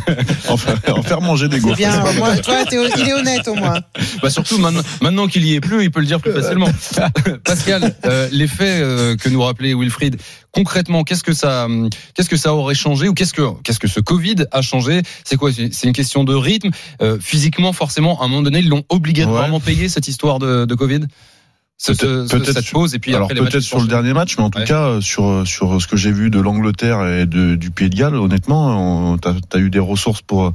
[0.49, 0.57] en,
[1.03, 1.77] faire, manger des gaufres.
[1.77, 1.93] Bien,
[2.43, 2.65] toi,
[2.99, 3.79] il est honnête au moins.
[4.23, 6.69] Bah surtout maintenant, maintenant qu'il y est plus, il peut le dire plus facilement.
[7.45, 10.17] Pascal, euh, l'effet euh, que nous rappelait Wilfried,
[10.51, 13.87] concrètement, qu'est-ce que ça, hum, qu'est-ce que ça aurait changé ou qu'est-ce que, qu'est-ce que
[13.87, 15.03] ce Covid a changé?
[15.25, 15.53] C'est quoi?
[15.53, 16.71] C'est c'est une question de rythme.
[17.03, 20.75] Euh, physiquement, forcément, à un moment donné, ils l'ont obligatoirement payé cette histoire de, de
[20.75, 21.01] Covid.
[21.81, 24.43] Ce- ce- Peut-être- ce- cette pause et puis Alors peut-être sur le dernier match, mais
[24.45, 24.65] en tout Ouais.
[24.65, 27.95] cas euh, sur sur ce que j'ai vu de l'Angleterre et de, du Pays de
[27.97, 30.53] Galles, honnêtement, on- t'as as eu des ressources pour euh,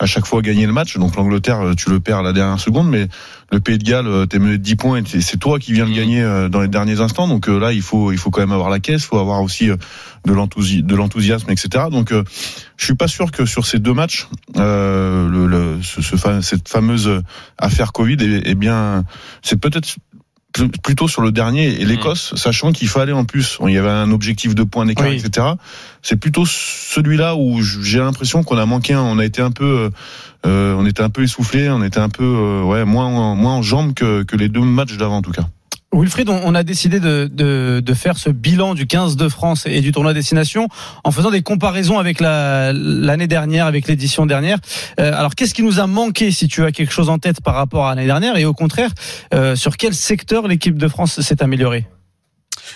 [0.00, 0.96] à chaque fois gagner le match.
[0.96, 3.06] Donc l'Angleterre, euh, tu le perds à la dernière seconde, mais
[3.52, 5.84] le Pays de Galles, euh, t'es mené de 10 points et c'est toi qui viens
[5.84, 5.96] le Mhm.
[5.96, 7.28] gagner euh, dans les derniers instants.
[7.28, 9.66] Donc là, il faut il faut quand même avoir la caisse, il faut avoir aussi
[9.68, 11.84] de l'enthousi- de l'enthousiasme, etc.
[11.90, 16.16] Donc je suis pas sûr que sur ces deux matchs, euh, le, le- ce, ce
[16.40, 17.22] cette fameuse
[17.58, 19.04] affaire Covid est bien.
[19.42, 19.96] C'est peut-être
[20.82, 24.10] plutôt sur le dernier et l'Écosse, sachant qu'il fallait en plus, il y avait un
[24.10, 25.22] objectif de points d'écart, Oui.
[25.24, 25.46] etc.
[26.02, 29.90] C'est plutôt celui-là où j'ai l'impression qu'on a manqué, on a été un peu, euh,
[30.46, 33.54] euh, on était un peu essoufflé, on était un peu, euh, ouais, moins, en- moins
[33.54, 35.48] en jambes que, que les deux matchs d'avant en tout cas.
[35.92, 39.80] Wilfried, on a décidé de, de, de faire ce bilan du 15 de France et
[39.80, 40.68] du tournoi destination
[41.02, 44.58] en faisant des comparaisons avec la- l'année dernière, avec l'édition dernière.
[45.00, 47.56] Euh, alors, qu'est-ce qui nous a manqué, si tu as quelque chose en tête par
[47.56, 48.90] rapport à l'année dernière, et au contraire,
[49.34, 51.86] euh, sur quel secteur l'équipe de France s'est améliorée?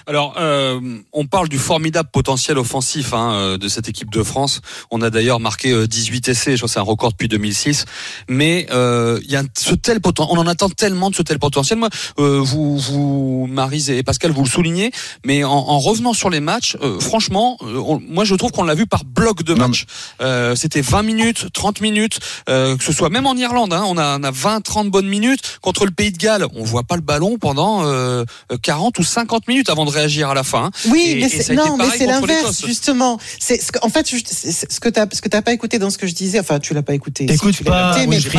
[0.07, 0.81] Alors, euh,
[1.13, 4.61] on parle du formidable potentiel offensif hein, euh, de cette équipe de France.
[4.91, 7.85] On a d'ailleurs marqué euh, 18 essais, je crois que c'est un record depuis 2006.
[8.29, 11.39] Mais euh, il y a ce tel potentiel, on en attend tellement de ce tel
[11.39, 11.79] potentiel.
[11.79, 14.91] Moi, euh, vous, vous, Marise et Pascal, vous le soulignez,
[15.25, 18.65] mais en, en revenant sur les matchs, euh, franchement, euh, on- moi je trouve qu'on
[18.65, 19.87] l'a vu par bloc de match.
[20.21, 23.97] Euh, C'était 20 minutes, 30 minutes, euh, que ce soit même en Irlande, hein, on
[23.99, 26.47] a, on a 20, 30 bonnes minutes contre le Pays de Galles.
[26.55, 28.25] On voit pas le ballon pendant euh,
[28.63, 30.71] 40 ou 50 minutes avant de réagir à la fin.
[30.89, 33.19] Oui, Et- mais c'est, non, mais c'est l'inverse, justement.
[33.39, 35.99] C'est ce que, en fait, ce que t'as, ce que t'as pas écouté dans ce
[35.99, 36.41] que je disais.
[36.41, 37.25] Enfin, tu l'as pas écouté.
[37.25, 38.31] Si, T'écoutes tu l'as pas, écouté, mais- j'ai j'ai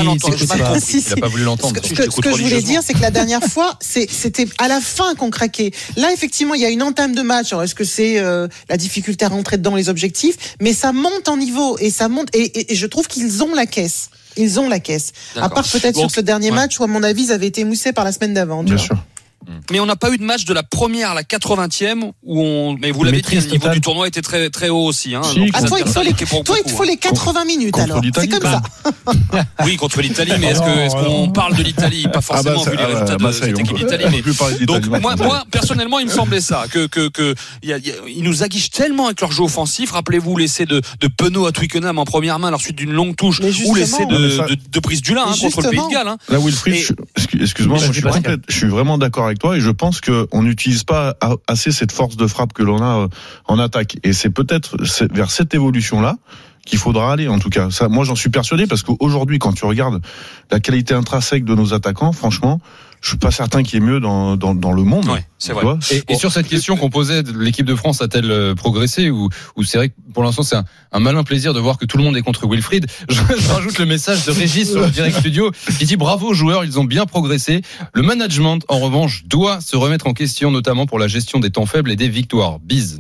[0.48, 0.66] pas pas.
[0.66, 0.82] compris.
[0.82, 1.22] Si, Il a si.
[1.22, 1.76] pas voulu l'entendre.
[1.76, 4.10] ce que je ce t'écoute que je voulais dire, c'est que la dernière fois, c'est-
[4.12, 5.72] c'était à la fin qu'on craquait.
[5.98, 7.52] Là, effectivement, il y a une entame de match.
[7.54, 10.36] Alors, est-ce que c'est euh, la difficulté à rentrer dedans les objectifs?
[10.62, 12.28] Mais ça monte en niveau et ça monte.
[12.34, 14.10] Et, et- et je trouve qu'ils ont la caisse.
[14.38, 15.14] Ils ont la caisse.
[15.38, 16.56] À part peut-être Bon, sur ce dernier ouais.
[16.56, 18.64] match où, à mon avis, ils avaient été moussés par la semaine d'avant.
[18.64, 18.98] Bien sûr.
[19.72, 22.78] Mais on n'a pas eu de match de la première à la 80e où on.
[22.80, 23.74] Mais vous l'avez dit, le niveau totale.
[23.74, 25.16] du tournoi était très très haut aussi.
[25.16, 26.14] Hein, Si, Donc, Ah, les toi, il te faut les,
[26.66, 28.02] il faut les 80 minutes Contre alors.
[28.16, 28.62] C'est comme quand ça.
[29.66, 32.08] Oui, contre l'Italie, mais est-ce que- est-ce qu'on parle de l'Italie?
[32.12, 34.22] Pas forcément ça- vu les ah, résultats bah, de cette équipe d'Italie.
[34.66, 37.92] Donc moi, personnellement, il me semblait ça que que que il y a- il y
[37.92, 39.92] a- ils nous aguichent tellement avec leur jeu offensif.
[39.92, 43.16] Rappelez-vous l'essai de de Penaud à Twickenham en première main, à la suite d'une longue
[43.16, 46.08] touche, ou l'essai de, de, de Brice Dulin hein, contre le Pays de Galles.
[46.08, 46.18] hein.
[46.30, 46.96] Là, Wilfried,
[47.40, 51.16] excuse-moi, je suis vraiment d'accord avec et je pense qu'on n'utilise pas
[51.48, 53.08] assez cette force de frappe que l'on a euh,
[53.46, 53.98] en attaque.
[54.04, 54.78] Et c'est peut-être
[55.14, 56.18] vers cette évolution-là
[56.66, 57.70] qu'il faudra aller, en tout cas.
[57.90, 60.02] Moi, j'en suis persuadé parce qu'aujourd'hui, quand tu regardes
[60.52, 62.60] la qualité intrinsèque de nos attaquants, franchement,
[63.02, 65.06] je suis pas certain qu'il y ait mieux dans, dans, dans le monde.
[65.08, 65.66] Ouais, c'est vrai.
[65.92, 69.64] Et, et sur cette question qu'on posait, l'équipe de France a-t-elle euh, progressé ou, ou
[69.64, 72.04] c'est vrai que pour l'instant c'est un, un malin plaisir de voir que tout le
[72.04, 72.88] monde est contre Wilfried.
[73.10, 76.34] Je, je rajoute le message de Régis sur le direct studio qui dit bravo aux
[76.34, 77.62] joueurs, ils ont bien progressé.
[77.94, 81.66] Le management en revanche doit se remettre en question notamment pour la gestion des temps
[81.66, 82.60] faibles et des victoires.
[82.60, 83.00] Bise.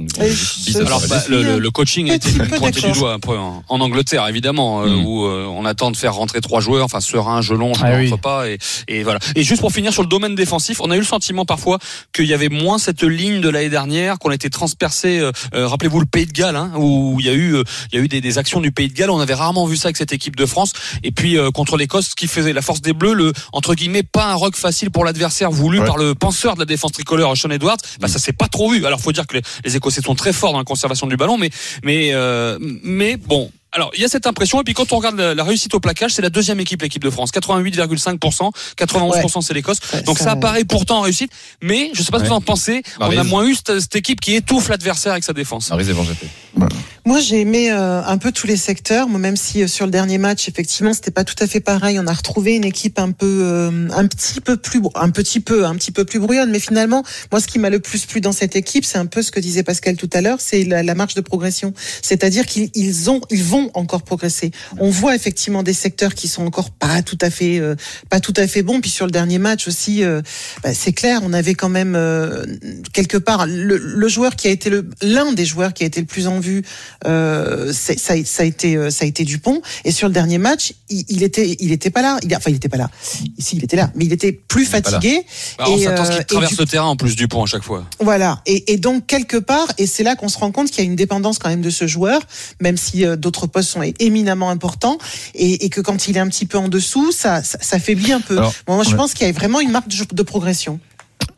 [0.75, 4.27] Alors bah, le, le- coaching a été pointé du doigt un peu en, en Angleterre
[4.27, 5.05] évidemment euh, Mm.
[5.05, 7.97] où euh, on attend de faire rentrer trois joueurs, enfin Serein, Gelon, je Ah ne
[8.03, 8.09] oui.
[8.09, 9.19] rentre pas et, et voilà.
[9.35, 11.79] Et juste pour finir sur le domaine défensif, on a eu le sentiment parfois
[12.13, 15.19] qu'il y avait moins cette ligne de l'année dernière, qu'on était transpercé.
[15.19, 17.97] euh, euh, Rappelez-vous le Pays de Galles hein, où il y a eu euh, il
[17.97, 19.87] y a eu des, des actions du Pays de Galles, on avait rarement vu ça
[19.87, 20.73] avec cette équipe de France.
[21.03, 24.03] Et puis euh, contre l'Écosse, ce qui faisait la force des Bleus, le entre guillemets
[24.03, 25.85] pas un rock facile pour l'adversaire voulu Ouais.
[25.85, 28.85] par le penseur de la défense tricolore Sean Edwards, bah ça s'est pas trop vu.
[28.85, 31.37] Alors faut dire que les, les Écossais sont très forts dans la conservation du ballon,
[31.37, 31.49] mais
[31.83, 33.49] mais euh, mais bon.
[33.75, 35.79] Alors, il y a cette impression, et puis quand on regarde la, la réussite au
[35.81, 37.31] plaquage, c'est la deuxième équipe, l'équipe de France.
[37.31, 39.79] 88,5%, 91% c'est l'Écosse.
[39.93, 42.33] Ouais, Donc ça, ça- apparaît pourtant en réussite, mais je sais pas ce que vous
[42.35, 45.69] en pensez, on a moins eu cette, cette équipe qui étouffe l'adversaire avec sa défense.
[45.69, 45.89] Maryse
[47.07, 49.07] Moi, j'ai aimé euh, un peu tous les secteurs.
[49.07, 51.99] Moi, même si euh, sur le dernier match, effectivement, c'était pas tout à fait pareil.
[51.99, 55.65] On a retrouvé une équipe un peu, euh, un petit peu plus, un petit peu,
[55.65, 56.49] un petit peu plus brouillonne.
[56.49, 59.21] Mais finalement, moi, ce qui m'a le plus plu dans cette équipe, c'est un peu
[59.21, 61.73] ce que disait Pascal tout à l'heure, c'est la, la marche de progression.
[62.01, 64.49] C'est-à-dire qu'ils ils ont, ils vont encore progresser.
[64.79, 67.75] On voit effectivement des secteurs qui sont encore pas tout à fait, euh,
[68.09, 68.81] pas tout à fait bons.
[68.81, 70.23] Puis sur le dernier match aussi, euh,
[70.63, 72.45] bah, c'est clair, on avait quand même euh,
[72.93, 74.71] quelque part le, le joueur qui a été
[75.03, 76.39] l'un des joueurs qui a été le plus en
[77.05, 79.61] euh, ça, a- ça a été euh, ça a été Dupont.
[79.83, 82.17] Et sur le dernier match il, il était il était pas là.
[82.23, 82.89] Il, enfin il était pas là.
[83.37, 83.91] Ici il était là.
[83.95, 85.23] Mais il était plus fatigué.
[85.57, 87.15] Bah, on et, s'attend à ce euh, qu'il et traverse du- le terrain en plus
[87.15, 87.85] du pont à chaque fois.
[87.99, 88.41] voilà.
[88.45, 90.89] Et, et donc quelque part et c'est là qu'on se rend compte qu'il y a
[90.89, 92.21] une dépendance quand même de ce joueur
[92.61, 94.97] même si euh, d'autres postes sont éminemment importants.
[95.33, 98.11] Et, et que quand il est un petit peu en dessous ça ça, ça faiblit
[98.13, 98.37] un peu.
[98.37, 98.95] Alors, Bon, moi je ouais.
[98.97, 100.79] pense qu'il y a vraiment une marque de, de progression.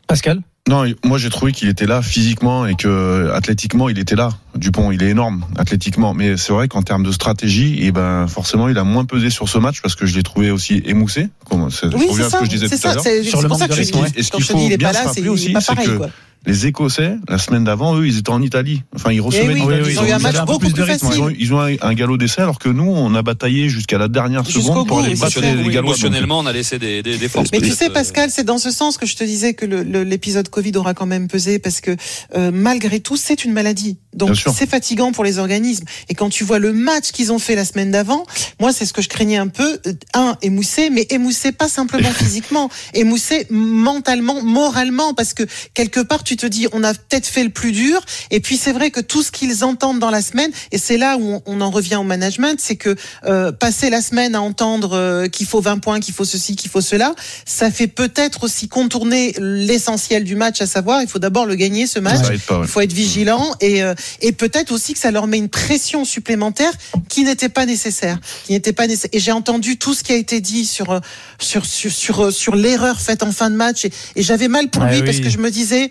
[0.06, 0.40] Pascal?
[0.68, 4.28] Non, moi j'ai trouvé qu'il était là physiquement et que athlétiquement il était là.
[4.54, 8.68] Dupont, il est énorme athlétiquement, mais c'est vrai qu'en termes de stratégie, et ben forcément
[8.68, 11.28] il a moins pesé sur ce match parce que je l'ai trouvé aussi émoussé.
[11.48, 13.02] Comme, c'est- je oui ce que je disais c'est tout à ça l'heure.
[13.04, 14.08] c'est Sur c'est le pour ça que je dis ouais.
[14.16, 15.88] Et ce quand qu'il faut il est bien pas se rappeler aussi, pas c'est pareil
[15.88, 16.10] que quoi
[16.46, 18.82] les Écossais, la semaine d'avant, eux, ils étaient en Italie.
[18.94, 19.90] Enfin, ils recevaient Eh oui, l'Italie.
[19.90, 21.08] ils ont eu un match beaucoup plus facile.
[21.12, 23.98] Ils ont, ils ont un, un galop d'essai alors que nous, on a bataillé jusqu'à
[23.98, 25.90] la dernière seconde pour aller oui, battre les, Gallois.
[25.90, 27.50] Émotionnellement, on a laissé des, des, des forces.
[27.52, 30.48] Mais tu sais, euh, Pascal, c'est dans ce sens que je te disais que l'épisode
[30.48, 31.96] Covid aura quand même pesé parce que
[32.34, 33.98] euh, malgré tout, c'est une maladie.
[34.14, 35.84] Donc c'est fatigant pour les organismes.
[36.08, 38.24] Et quand tu vois le match qu'ils ont fait la semaine d'avant,
[38.60, 39.78] moi c'est ce que je craignais un peu.
[39.86, 46.24] Euh, Un, émoussé, mais émoussé pas simplement physiquement, émoussé mentalement, moralement, parce que quelque part
[46.28, 48.00] tu te dis on a peut-être fait le plus dur.
[48.30, 51.16] Et puis c'est vrai que tout ce qu'ils entendent dans la semaine, et c'est là
[51.16, 54.92] où on, on en revient au management, c'est que euh, passer la semaine à entendre
[54.94, 57.14] euh, qu'il faut 20 points, qu'il faut ceci, qu'il faut cela,
[57.46, 61.86] ça fait peut-être aussi contourner l'essentiel du match, à savoir il faut d'abord le gagner
[61.86, 62.26] ce match.
[62.46, 62.64] pas, ouais.
[62.66, 66.04] Il faut être vigilant et, euh, et peut-être aussi que ça leur met une pression
[66.04, 66.72] supplémentaire
[67.08, 69.10] qui n'était pas nécessaire, qui n'était pas nécessaire.
[69.12, 71.00] Et j'ai entendu tout ce qui a été dit sur euh,
[71.40, 74.68] sur sur sur, euh, sur l'erreur faite en fin de match et, et j'avais mal
[74.68, 75.04] pour Ah lui oui.
[75.06, 75.90] parce que je me disais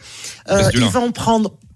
[0.49, 0.87] euh, Brice Dulin.
[0.87, 0.91] il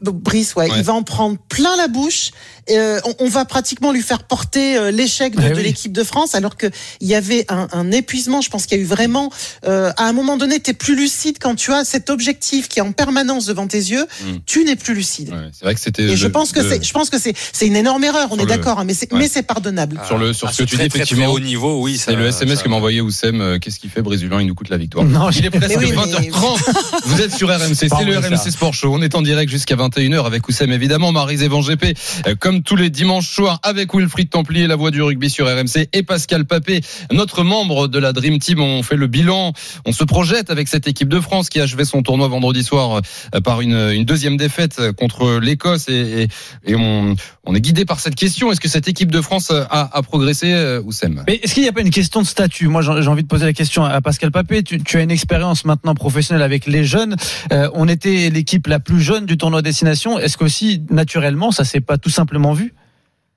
[0.09, 0.77] Brice, ouais, Ouais.
[0.77, 2.31] il va en prendre plein la bouche.
[2.69, 5.63] Euh, on, on va pratiquement lui faire porter euh, l'échec de, Eh de oui.
[5.63, 6.67] l'équipe de France, alors que
[7.01, 8.41] il y avait un, un épuisement.
[8.41, 9.31] Je pense qu'il y a eu vraiment,
[9.67, 12.79] euh, à un moment donné, tu es plus lucide quand tu as cet objectif qui
[12.79, 14.05] est en permanence devant tes yeux.
[14.23, 14.25] Mm.
[14.45, 15.29] Tu n'es plus lucide.
[15.29, 16.03] Ouais, c'est vrai que c'était.
[16.03, 18.27] Et je pense que le- c'est, je pense que c'est, c'est une énorme erreur.
[18.31, 19.19] On Sur est le- d'accord, hein, mais c'est, Ouais.
[19.19, 19.99] mais c'est pardonnable.
[20.07, 21.31] Sur le sur Ah, ce que tu dis très, très, très effectivement.
[21.33, 21.97] haut niveau, oui.
[21.97, 23.41] C'est le SMS ça- que m'a envoyé Oussem.
[23.41, 25.05] euh, Qu'est-ce qu'il fait Brésilien Il nous coûte la victoire.
[25.05, 25.95] Non, Il est presque Mais oui, mais-
[26.29, 26.59] 20h30.
[27.05, 27.75] Vous êtes sur RMC.
[27.75, 28.17] C'est le.
[28.17, 28.93] RMC Sport Show.
[28.93, 31.11] On est en direct jusqu'à 21h avec Oussem évidemment.
[31.11, 35.01] Marie Van GP euh, comme tous les dimanches soirs avec Wilfried Templier, la voix du
[35.01, 38.61] rugby sur RMC et Pascal Papé, notre membre de la Dream Team.
[38.61, 39.53] On fait le bilan.
[39.85, 43.01] On se projette avec cette équipe de France qui a achevé son tournoi vendredi soir
[43.35, 46.27] euh, par une, une deuxième défaite euh, contre l'Écosse et,
[46.65, 48.51] et, et on, on est guidé par cette question.
[48.51, 51.23] Est-ce que cette équipe de France a, a progressé, Oussem?
[51.27, 52.67] Mais est-ce qu'il n'y a pas une question de statut?
[52.67, 54.63] Moi, j'ai envie de poser la question à Pascal Papé.
[54.63, 57.15] Tu, tu as une expérience maintenant professionnelle avec les jeunes.
[57.51, 61.97] Euh, on était l'équipe la plus jeune du tournoi Est-ce qu'aussi, naturellement, ça s'est pas
[61.97, 62.73] tout simplement vu?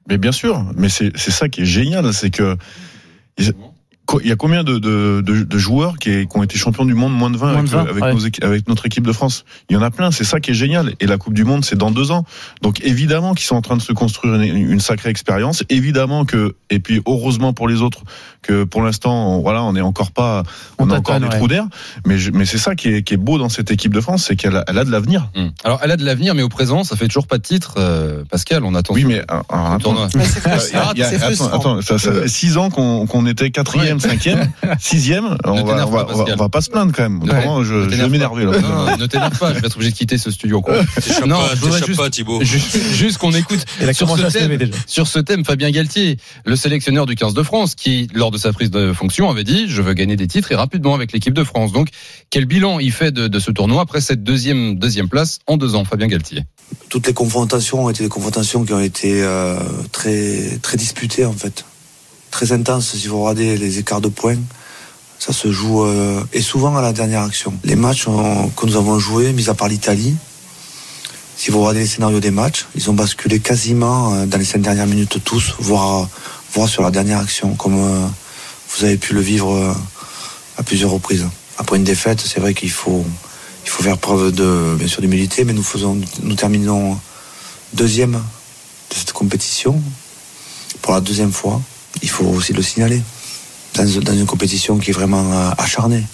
[0.09, 2.57] Mais bien sûr, mais c'est c'est ça qui est génial, c'est que
[4.23, 6.85] il y a combien de, de, de, de joueurs qui, est- qui ont été champions
[6.85, 8.13] du monde moins de 20 Moins avec, de 20, avec, ouais.
[8.15, 9.45] nos avec notre équipe de France?
[9.71, 10.93] Il y en a plein, c'est ça qui est génial.
[11.01, 12.25] Et la Coupe du Monde, c'est dans deux ans.
[12.63, 15.65] Donc évidemment qu'ils sont en train de se construire une, une sacrée expérience.
[15.71, 18.03] Évidemment que, et puis heureusement pour les autres,
[18.43, 20.43] que pour l'instant, on- voilà, on n'est encore pas,
[20.79, 21.37] on, On a encore des ouais.
[21.39, 21.67] trous d'air.
[22.07, 24.25] Mais, je- mais c'est ça qui est, qui est beau dans cette équipe de France,
[24.29, 25.31] c'est qu'elle a, elle a de l'avenir.
[25.35, 25.51] Hum.
[25.65, 27.75] Alors, elle a de l'avenir, mais au présent, ça fait toujours pas de titre.
[27.79, 28.93] euh, Pascal, on attend.
[28.95, 30.09] Oui, mais alors, le attends, tournoi.
[30.15, 30.93] Ouais, c'est Il y a- frustrant.
[30.95, 33.94] il y a- C'est attends, attends, ça, ça fait six ans qu'on qu'on était quatrième,
[34.01, 35.37] cinquième, sixième.
[35.45, 37.23] On va, t'énerve on, va, pas, on va- on va pas se plaindre quand même.
[37.23, 37.29] Ouais.
[37.29, 38.59] Vraiment, je, vais m'énerver là.
[38.59, 40.61] Non, non, ne t'énerve pas, je vais être obligé de quitter ce studio.
[40.61, 40.77] quoi.
[41.27, 42.43] Non, pas, je voudrais juste- pas, Thibaut.
[42.43, 44.73] Juste, juste qu'on écoute sur ce, thème, déjà.
[44.87, 48.53] sur ce thème Fabien Galtier, le sélectionneur du 15 de France, qui, lors de sa
[48.53, 51.45] prise de fonction, avait dit Je veux gagner des titres et rapidement avec l'équipe de
[51.45, 51.73] France.
[51.73, 51.89] Donc,
[52.31, 55.75] quel bilan il fait de, de ce tournoi après cette deuxième, deuxième place en deux
[55.75, 56.45] ans, Fabien Galtier?
[56.89, 59.59] Toutes les confrontations ont été des confrontations qui ont été euh,
[59.93, 61.65] très très disputées en fait,
[62.35, 62.97] très intenses.
[62.97, 64.43] Si vous regardez les écarts de points,
[65.21, 67.55] ça se joue euh, et souvent à la dernière action.
[67.63, 68.07] Les matchs
[68.57, 70.17] que nous avons joués, mis à part l'Italie,
[71.37, 74.63] si vous regardez les scénarios des matchs, ils ont basculé quasiment euh, dans les cinq
[74.63, 76.09] dernières minutes tous, voire
[76.53, 78.07] voire sur la dernière action, comme euh,
[78.71, 79.77] vous avez pu le vivre
[80.59, 81.27] à plusieurs reprises.
[81.57, 83.05] Après une défaite, c'est vrai qu'il faut
[83.65, 86.99] il faut faire preuve de bien sûr d'humilité, mais nous faisons nous terminons
[87.75, 89.81] deuxième de cette compétition
[90.83, 91.63] pour la deuxième fois.
[92.03, 93.01] Il faut aussi le signaler
[93.75, 96.05] dans, dans une compétition qui est vraiment euh, acharnée.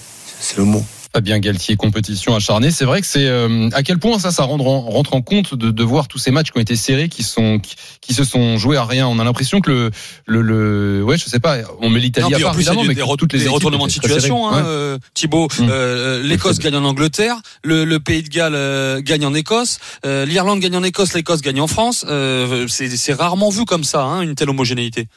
[0.40, 0.84] C'est le mot.
[1.12, 2.70] Fabien Galtier, compétition acharnée.
[2.70, 5.56] C'est vrai que c'est euh, à quel point ça, ça rentre en, rentre en compte
[5.56, 8.22] de, de voir tous ces matchs qui ont été serrés, qui sont qui, qui se
[8.22, 9.08] sont joués à rien.
[9.08, 9.90] On a l'impression que le,
[10.26, 13.02] le, le ouais, je sais pas, on met l'Italie à part plus, évidemment, mais des,
[13.18, 14.62] toutes les des retournements de situation, hein, Ouais.
[14.64, 15.48] euh, Thibaut.
[15.58, 15.66] Mm.
[15.68, 20.24] Euh, L'Écosse gagne en Angleterre, le, le Pays de Galles euh, gagne en Écosse, euh,
[20.24, 22.04] l'Irlande gagne en Écosse, l'Écosse gagne en France.
[22.08, 25.08] Euh, c'est rarement vu comme ça, hein, une telle homogénéité.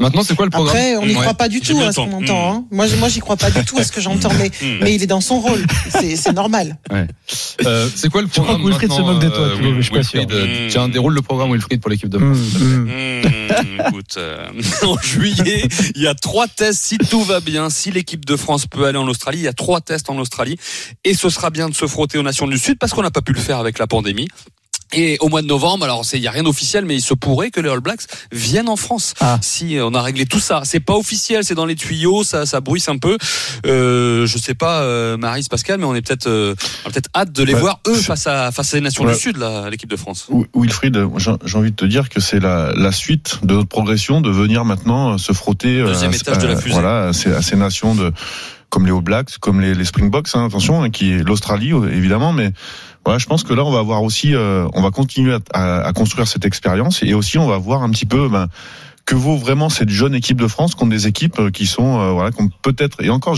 [0.00, 1.20] Maintenant, c'est quoi le programme Après, on n'y Ouais.
[1.20, 2.52] croit pas du tout à ce le qu'on entend.
[2.52, 2.64] Hein.
[2.72, 4.78] Moi, moi, j'y crois pas du tout à ce que j'entends, mais, Mm.
[4.82, 5.64] mais il est dans son rôle.
[5.88, 6.78] C'est c'est normal.
[7.64, 9.92] Euh, c'est quoi le crois programme que Wilfried se moque de toi, euh, je suis
[9.92, 10.26] pas sûr.
[10.30, 12.38] euh, Tiens, déroule le programme Wilfried pour l'équipe de France.
[13.88, 14.46] Écoute, euh,
[14.82, 16.82] en juillet, il y a trois tests.
[16.84, 19.52] Si tout va bien, si l'équipe de France peut aller en Australie, il y a
[19.52, 20.56] trois tests en Australie.
[21.04, 23.22] Et ce sera bien de se frotter aux nations du Sud parce qu'on n'a pas
[23.22, 24.28] pu le faire avec la pandémie.
[24.96, 27.50] Et au mois de novembre, alors il n'y a rien d'officiel, mais il se pourrait
[27.50, 28.02] que les All Blacks
[28.32, 29.14] viennent en France.
[29.20, 29.38] Ah.
[29.42, 32.46] Si euh, on a réglé tout ça, c'est pas officiel, c'est dans les tuyaux, ça,
[32.46, 33.18] ça bruisse un peu.
[33.66, 36.54] Euh, je sais pas, euh, Maris, Pascal, mais on est peut-être, euh,
[36.84, 37.60] peut-être hâte de les Ouais.
[37.60, 39.38] voir eux face à face à les nations du Sud,
[39.70, 40.26] l'équipe de France.
[40.28, 43.68] Wi- Wilfried, j'ai j'ai envie de te dire que c'est la, la suite de notre
[43.68, 46.72] progression de venir maintenant se frotter euh, Deuxième à- étage de la fusée.
[46.74, 48.12] Voilà, à ces, à ces nations de
[48.70, 52.32] comme les All Blacks, comme les, les Springboks, hein, attention, hein, qui est l'Australie évidemment,
[52.32, 52.50] mais
[53.04, 55.86] voilà, je pense que là on va voir aussi, euh, on va continuer à, à-
[55.86, 58.28] à construire cette expérience et aussi on va voir un petit peu.
[58.28, 58.48] Ben,
[59.06, 62.12] que vaut vraiment cette jeune équipe de France contre des équipes euh, qui sont euh,
[62.12, 62.30] voilà
[62.62, 63.36] peut-être et encore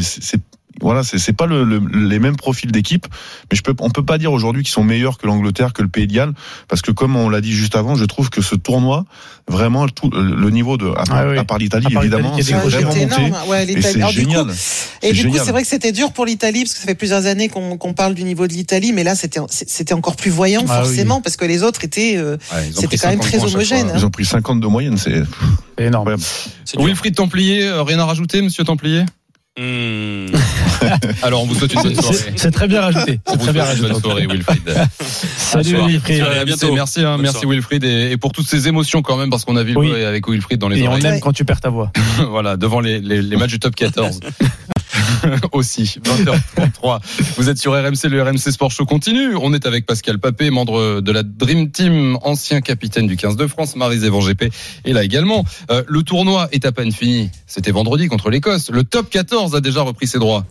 [0.00, 0.40] c'est-
[0.80, 3.06] voilà c'est c'est pas le, le- les mêmes profils d'équipe
[3.50, 5.88] mais je peux on peut pas dire aujourd'hui qu'ils sont meilleurs que l'Angleterre que le
[5.88, 6.32] Pays de Galles
[6.68, 9.04] parce que comme on l'a dit juste avant je trouve que ce tournoi
[9.48, 11.38] vraiment tout le niveau de à, part- Ah oui.
[11.38, 13.34] à part l'Italie évidemment c'est vraiment monté énorme.
[13.48, 14.46] Ouais, et c'est Alors, du coup, génial
[15.02, 16.94] Et C'est du coup, c'est vrai que c'était dur pour l'Italie parce que ça fait
[16.94, 20.30] plusieurs années qu'on qu'on parle du niveau de l'Italie, mais là, c'était c'était encore plus
[20.30, 20.86] voyant Ah oui.
[20.86, 22.16] forcément parce que les autres étaient.
[22.16, 23.98] euh, Ouais, C'était quand même 50 très homogène, fois.
[23.98, 25.22] ils ont pris 50 de moyenne c'est
[25.78, 26.16] énorme.
[26.78, 29.04] Wilfried Templier, euh, rien à rajouter, monsieur Templier?
[29.56, 30.26] Hmm.
[31.22, 32.18] Alors, on vous souhaite une bonne soirée.
[32.34, 33.20] C'est très bien rajouté.
[33.26, 34.02] On C'est vous très bien souhaite une rajouté.
[34.02, 34.88] bonne soirée, Wilfried.
[35.36, 35.76] Salut.
[35.86, 36.22] Wilfried.
[36.22, 36.74] À bientôt.
[36.74, 37.46] Merci, hein, merci.
[37.46, 39.92] Wilfried et, et pour toutes ces émotions quand même parce qu'on a vu Oui.
[40.02, 41.06] avec Wilfried dans les Et on oreilles.
[41.06, 41.92] aime quand tu perds ta voix.
[42.28, 44.18] voilà, devant les, les, les matchs du top 14.
[45.52, 47.00] Aussi, 20h33.
[47.36, 49.34] Vous êtes sur RMC, le RMC Sport Show continue.
[49.36, 53.46] On est avec Pascal Papé, membre de la Dream Team, ancien capitaine du 15 de
[53.46, 54.52] France, Marie Van GP
[54.84, 55.44] est là également.
[55.70, 57.30] Euh, le tournoi est à peine fini.
[57.46, 58.70] C'était vendredi contre l'Écosse.
[58.70, 60.44] Le top 14 a déjà repris ses droits.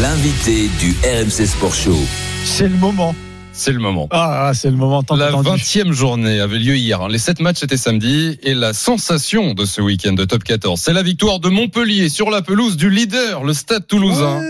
[0.00, 1.98] L'invité du RMC Sport Show.
[2.44, 3.14] C'est le moment.
[3.60, 4.08] C'est le moment.
[4.10, 5.30] Ah, c'est le moment tant La.
[5.32, 7.02] 20e journée avait lieu hier.
[7.02, 7.08] hein.
[7.10, 10.94] Les 7 matchs étaient samedi et la sensation de ce week-end de top 14, c'est
[10.94, 14.40] la victoire de Montpellier sur la pelouse du leader, le Stade Toulousain.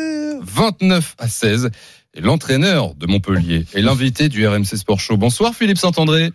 [0.42, 1.70] 29 à 16.
[2.14, 5.16] Et l'entraîneur de Montpellier est l'invité du RMC Sport Show.
[5.16, 6.31] Bonsoir Philippe Saint-André.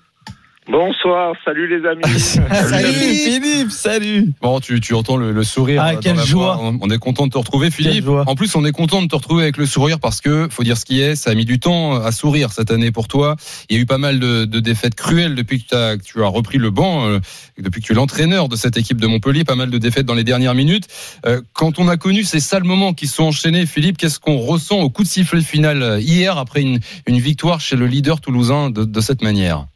[0.67, 2.01] Bonsoir, salut les amis.
[2.19, 2.87] Salut.
[2.93, 4.33] Philippe, salut.
[4.41, 5.81] Bon, tu, tu entends le, le sourire.
[5.85, 6.57] Ah, dans quelle joie.
[6.59, 8.05] On on est content de te retrouver, Quelle Philippe.
[8.05, 8.23] joie.
[8.25, 10.75] En plus, on est content de te retrouver avec le sourire parce que, faut dire
[10.77, 13.35] ce qui est, ça a mis du temps à sourire cette année pour toi.
[13.69, 16.23] Il y a eu pas mal de, de défaites cruelles depuis que, t'as- que tu
[16.23, 17.19] as repris le banc, euh,
[17.59, 19.43] depuis que tu es l'entraîneur de cette équipe de Montpellier.
[19.43, 20.87] Pas mal de défaites dans les dernières minutes.
[21.27, 24.79] Euh, quand on a connu ces sales moments qui sont enchaînés, Philippe, qu'est-ce qu'on ressent
[24.79, 28.71] au coup de sifflet final euh, hier après une, une victoire chez le leader toulousain
[28.71, 29.67] de, de cette manière?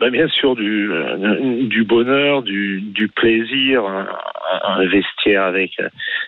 [0.00, 4.08] Ben, bien sûr, du, euh, du bonheur, du, du plaisir, un,
[4.64, 5.72] un vestiaire avec,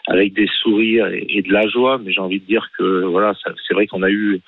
[0.06, 1.98] avec des sourires et, et de la joie.
[2.02, 3.32] Mais j'ai envie de dire que voilà,
[3.66, 4.40] c'est vrai qu'on a eu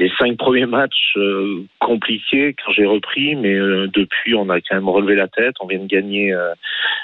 [0.00, 4.74] les cinq premiers matchs euh, compliqués quand j'ai repris, mais euh, depuis on a quand
[4.74, 5.54] même relevé la tête.
[5.60, 6.54] On vient de gagner, euh,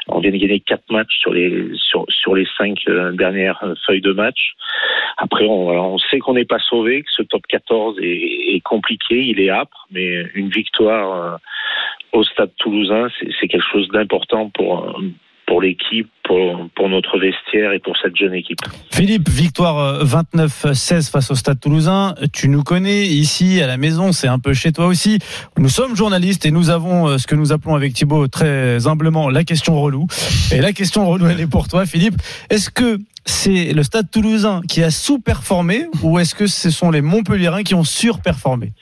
[0.08, 2.78] on vient de gagner quatre matchs sur les sur, les cinq
[3.12, 4.54] dernières feuilles de match.
[5.18, 9.40] Après, on, sait qu'on n'est pas sauvé, que ce top 14 est, est compliqué, il
[9.40, 11.38] est âpre, mais une victoire
[12.12, 13.08] au Stade Toulousain,
[13.40, 14.98] c'est quelque chose d'important pour
[15.46, 18.58] pour l'équipe, pour, pour notre vestiaire et pour cette jeune équipe.
[18.92, 22.14] Philippe, victoire euh, 29-16 face au Stade Toulousain.
[22.32, 25.18] Tu nous connais ici à la maison, c'est un peu chez toi aussi.
[25.56, 29.30] Nous sommes journalistes et nous avons euh, ce que nous appelons avec Thibaut très humblement
[29.30, 30.06] la question relou.
[30.52, 32.16] Et la question relou, elle est pour toi, Philippe.
[32.50, 37.02] Est-ce que c'est le Stade Toulousain qui a sous-performé ou est-ce que ce sont les
[37.02, 38.72] Montpelliérains qui ont surperformé?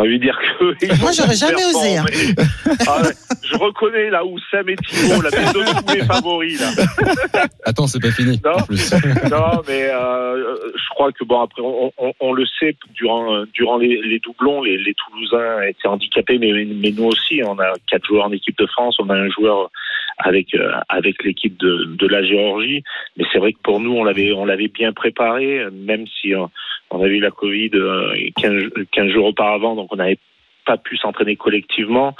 [0.00, 0.86] Envie de dire que.
[1.00, 2.04] Moi, j'aurais jamais osé, hein.
[2.06, 2.76] performé.
[2.86, 6.60] Ah ouais, je reconnais là où Sam et Thibault, la maison de tous mes favoris
[6.60, 7.44] là.
[7.64, 8.40] Attends, c'est pas fini.
[8.44, 8.52] Non.
[8.52, 8.94] En plus.
[9.30, 13.76] Non, mais euh, je crois que bon après on, on, on le sait durant durant
[13.76, 18.06] les, les doublons, les, les Toulousains étaient handicapés, mais mais nous aussi, on a quatre
[18.06, 19.70] joueurs en équipe de France, on a un joueur
[20.18, 22.82] avec euh, avec l'équipe de, de la Géorgie,
[23.16, 26.46] mais c'est vrai que pour nous on l'avait on l'avait bien préparé, même si euh,
[26.90, 30.18] on a eu la Covid euh, 15, 15 jours auparavant, donc on n'avait
[30.66, 32.14] pas pu s'entraîner collectivement.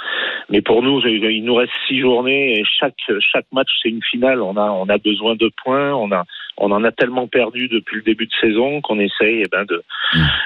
[0.49, 4.41] Mais pour nous, il nous reste six journées et chaque chaque match c'est une finale.
[4.41, 5.93] On a on a besoin de points.
[5.93, 6.25] On a
[6.61, 9.83] on en a tellement perdu depuis le début de saison qu'on essaye eh ben de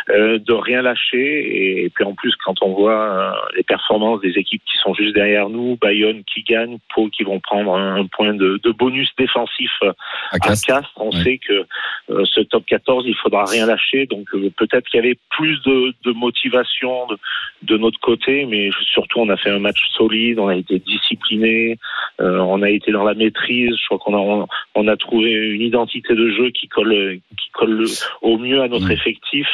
[0.10, 1.84] euh, de rien lâcher.
[1.84, 5.14] Et, puis en plus, quand on voit euh, les performances des équipes qui sont juste
[5.14, 9.10] derrière nous, Bayonne qui gagne, Pau qui vont prendre un, un point de, de bonus
[9.18, 9.92] défensif euh,
[10.32, 10.92] À à Castres.
[10.98, 11.24] On Ouais.
[11.24, 11.66] sait que
[12.10, 14.06] euh, ce top 14, il faudra rien lâcher.
[14.06, 17.18] Donc peut-être qu'il y avait plus de, de motivation de,
[17.64, 21.78] de notre côté, mais surtout on a fait un match solide, on a été discipliné,
[22.20, 23.76] on a été dans la maîtrise.
[23.82, 26.94] Je crois qu'on a on, on a trouvé une identité de jeu qui colle
[27.30, 27.90] qui colle le-
[28.22, 28.92] au mieux à notre Mm.
[28.92, 29.48] effectif,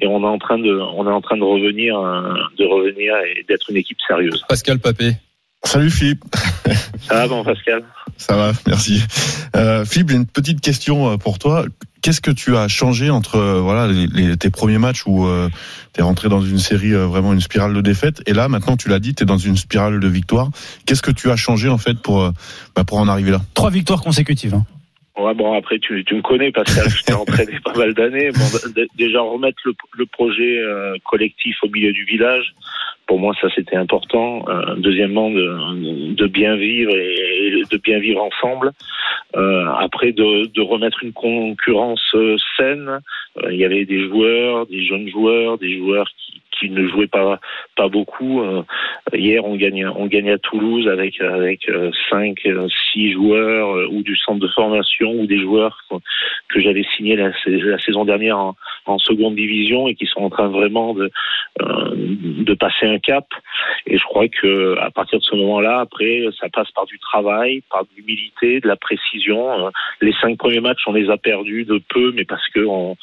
[0.00, 3.14] et on est en train de on est en train de revenir euh, de revenir
[3.26, 4.42] et d'être une équipe sérieuse.
[4.48, 5.12] Pascal Papé.
[5.62, 6.22] Salut Philippe.
[7.00, 7.82] Ça va, bon Pascal?
[8.18, 9.02] Ça va, merci.
[9.56, 11.64] Euh, Philippe, j'ai une petite question euh, pour toi.
[12.02, 15.26] Qu'est-ce que tu as changé entre voilà les, les- tes premiers matchs où
[15.94, 18.76] tu es rentré dans une série euh, vraiment une spirale de défaite et là maintenant
[18.76, 20.50] tu l'as dit, tu es dans une spirale de victoire.
[20.84, 22.30] Qu'est-ce que tu as changé en fait pour euh,
[22.76, 23.40] bah, pour en arriver là?
[23.54, 24.52] Trois victoires consécutives.
[24.54, 24.66] hein.
[25.16, 28.30] Ouais, bon, après, tu, tu me connais, Pascal, je t'ai entraîné pas mal d'années.
[28.30, 32.54] Bon, déjà, remettre le, le projet euh, collectif au milieu du village,
[33.06, 34.44] pour moi, ça, c'était important.
[34.48, 38.72] Euh, deuxièmement, de, de bien vivre et, et de bien vivre ensemble.
[39.36, 43.00] Euh, après, de, de remettre une concurrence euh, saine.
[43.42, 47.06] Euh, il y avait des joueurs, des jeunes joueurs, des joueurs qui, qui ne jouaient
[47.06, 47.40] pas
[47.76, 48.42] pas beaucoup.
[48.42, 48.62] Euh,
[49.12, 54.40] hier, on gagne à Toulouse avec avec euh, cinq, euh, six joueurs ou du centre
[54.40, 55.78] de formation ou des joueurs
[56.48, 60.30] que, j'avais signés la, sais- la saison dernière en, seconde division et qui sont en
[60.30, 63.26] train vraiment de passer un cap.
[63.86, 67.62] Et je crois que à partir de ce moment-là, après, ça passe par du travail,
[67.70, 69.70] par de l'humilité, de la précision.
[70.00, 72.96] Les cinq premiers matchs, on les a perdus de peu, mais parce que on,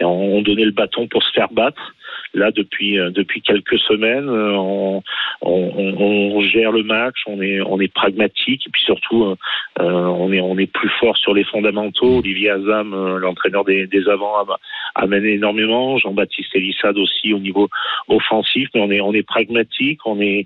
[0.00, 1.94] on donnait le bâton pour se faire battre.
[2.34, 5.00] Là, depuis euh, depuis quelques semaines, euh,
[5.42, 9.36] on, gère le match, on est pragmatique et puis surtout euh,
[9.80, 12.18] on est plus fort sur les fondamentaux.
[12.18, 14.56] Olivier Azam, l'entraîneur des, des avants, am-
[14.94, 15.98] amène énormément.
[15.98, 17.68] Jean-Baptiste Elissade aussi au niveau
[18.08, 20.44] offensif, mais on est pragmatique, on est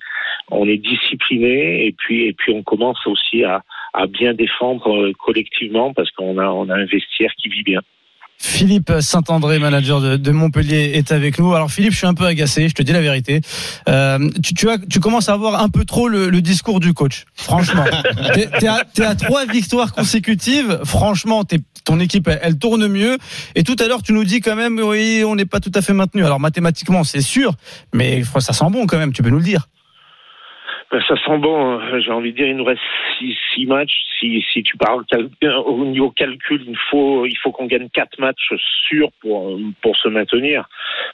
[0.78, 3.62] discipliné et puis et puis on commence aussi à
[3.95, 7.80] à bien défendre collectivement parce qu'on a on a un vestiaire qui vit bien.
[8.39, 11.55] Philippe Saint-André, manager de, de Montpellier, est avec nous.
[11.55, 13.41] Alors Philippe, je suis un peu agacé, je te dis la vérité.
[13.89, 16.93] Euh, tu, tu, as, tu commences à avoir un peu trop le, le discours du
[16.93, 17.24] coach.
[17.34, 17.84] Franchement,
[18.34, 20.80] t'es t'es à, t'es à trois victoires consécutives.
[20.84, 23.16] Franchement, t'es- ton équipe, elle, elle tourne mieux.
[23.55, 25.82] Et tout à l'heure, tu nous dis quand même, oui, on n'est pas tout à
[25.82, 26.24] fait maintenu.
[26.24, 27.55] Alors mathématiquement, c'est sûr,
[27.95, 29.12] mais ça sent bon quand même.
[29.12, 29.68] Tu peux nous le dire.
[30.93, 31.80] Ben, ça sent bon.
[31.80, 32.80] euh, J'ai envie de dire, il nous reste
[33.18, 33.93] six, six matchs.
[34.18, 38.18] Si, si tu parles euh, au niveau calcul, il faut, il faut qu'on gagne quatre
[38.18, 38.53] matchs
[38.89, 40.68] sûrs pour, pour se maintenir.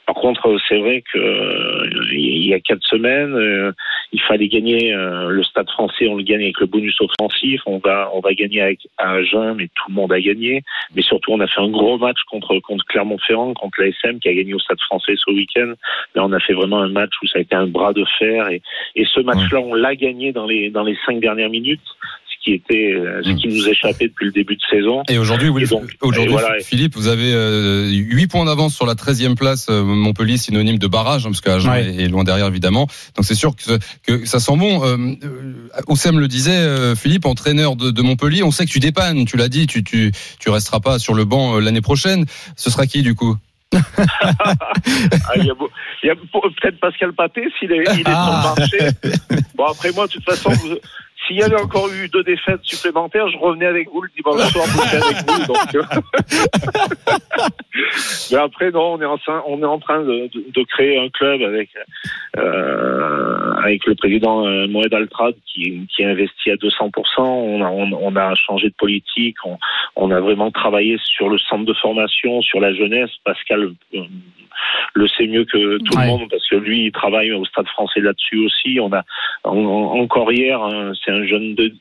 [0.05, 3.71] Par contre, c'est vrai que euh, il y a quatre semaines, euh,
[4.11, 6.07] il fallait gagner le Stade Français.
[6.07, 7.61] On le gagne avec le bonus offensif.
[7.65, 10.61] On va, on va gagner avec à Agen, mais tout le monde a gagné.
[10.95, 14.33] Mais surtout, on a fait un gros match contre contre Clermont-Ferrand, contre l'ASM qui a
[14.33, 15.73] gagné au Stade Français ce week-end.
[16.13, 18.49] Là, on a fait vraiment un match où ça a été un bras de fer
[18.49, 18.61] et,
[18.95, 21.81] et ce match-là, on l'a gagné dans les dans les cinq dernières minutes,
[22.27, 25.03] ce qui était euh, ce qui nous échappait depuis le début de saison.
[25.09, 26.59] Et aujourd'hui, aujourd'hui, et voilà.
[26.59, 29.67] Philippe, vous avez euh, 8 points d'avance sur la 13e place.
[29.69, 31.95] euh, Montpellier, synonyme de barrage, hein, parce qu'Agen Ouais.
[32.03, 32.87] est loin derrière, évidemment.
[33.15, 34.83] Donc c'est sûr que, que ça sent bon.
[34.85, 38.79] Euh, euh, Oussem le disait, euh, Philippe, entraîneur de, de Montpellier, on sait que tu
[38.79, 42.25] dépannes, tu l'as dit, tu, tu, tu resteras pas sur le banc euh, l'année prochaine.
[42.57, 43.37] Ce sera qui, du coup?
[44.09, 45.45] Ah, il
[46.03, 48.25] y a, peut-être Pascal Paté s'il est, il est Ah.
[48.25, 48.77] sur le marché.
[49.55, 50.51] Bon après moi, de toute façon,
[51.25, 54.65] s'il y avait encore eu deux défaites supplémentaires, je revenais avec vous le dimanche soir
[54.75, 55.45] bosser avec vous.
[55.53, 55.83] Donc, euh.
[58.31, 60.97] Mais après non, on est en train, on est en train de, de- de créer
[60.99, 61.69] un club avec
[62.37, 66.91] euh, avec le président euh, Moed Altrad qui, qui investit à 200%.
[67.19, 69.37] On a, on, on a changé de politique.
[69.45, 69.57] On,
[69.95, 73.11] on a vraiment travaillé sur le centre de formation, sur la jeunesse.
[73.23, 74.01] Pascal euh,
[74.95, 76.05] le sait mieux que tout Ouais.
[76.05, 78.79] le monde parce que lui, il travaille au Stade français là-dessus aussi.
[78.79, 79.03] On a
[79.43, 81.73] en- en- encore hier, hein, c'est un jeune de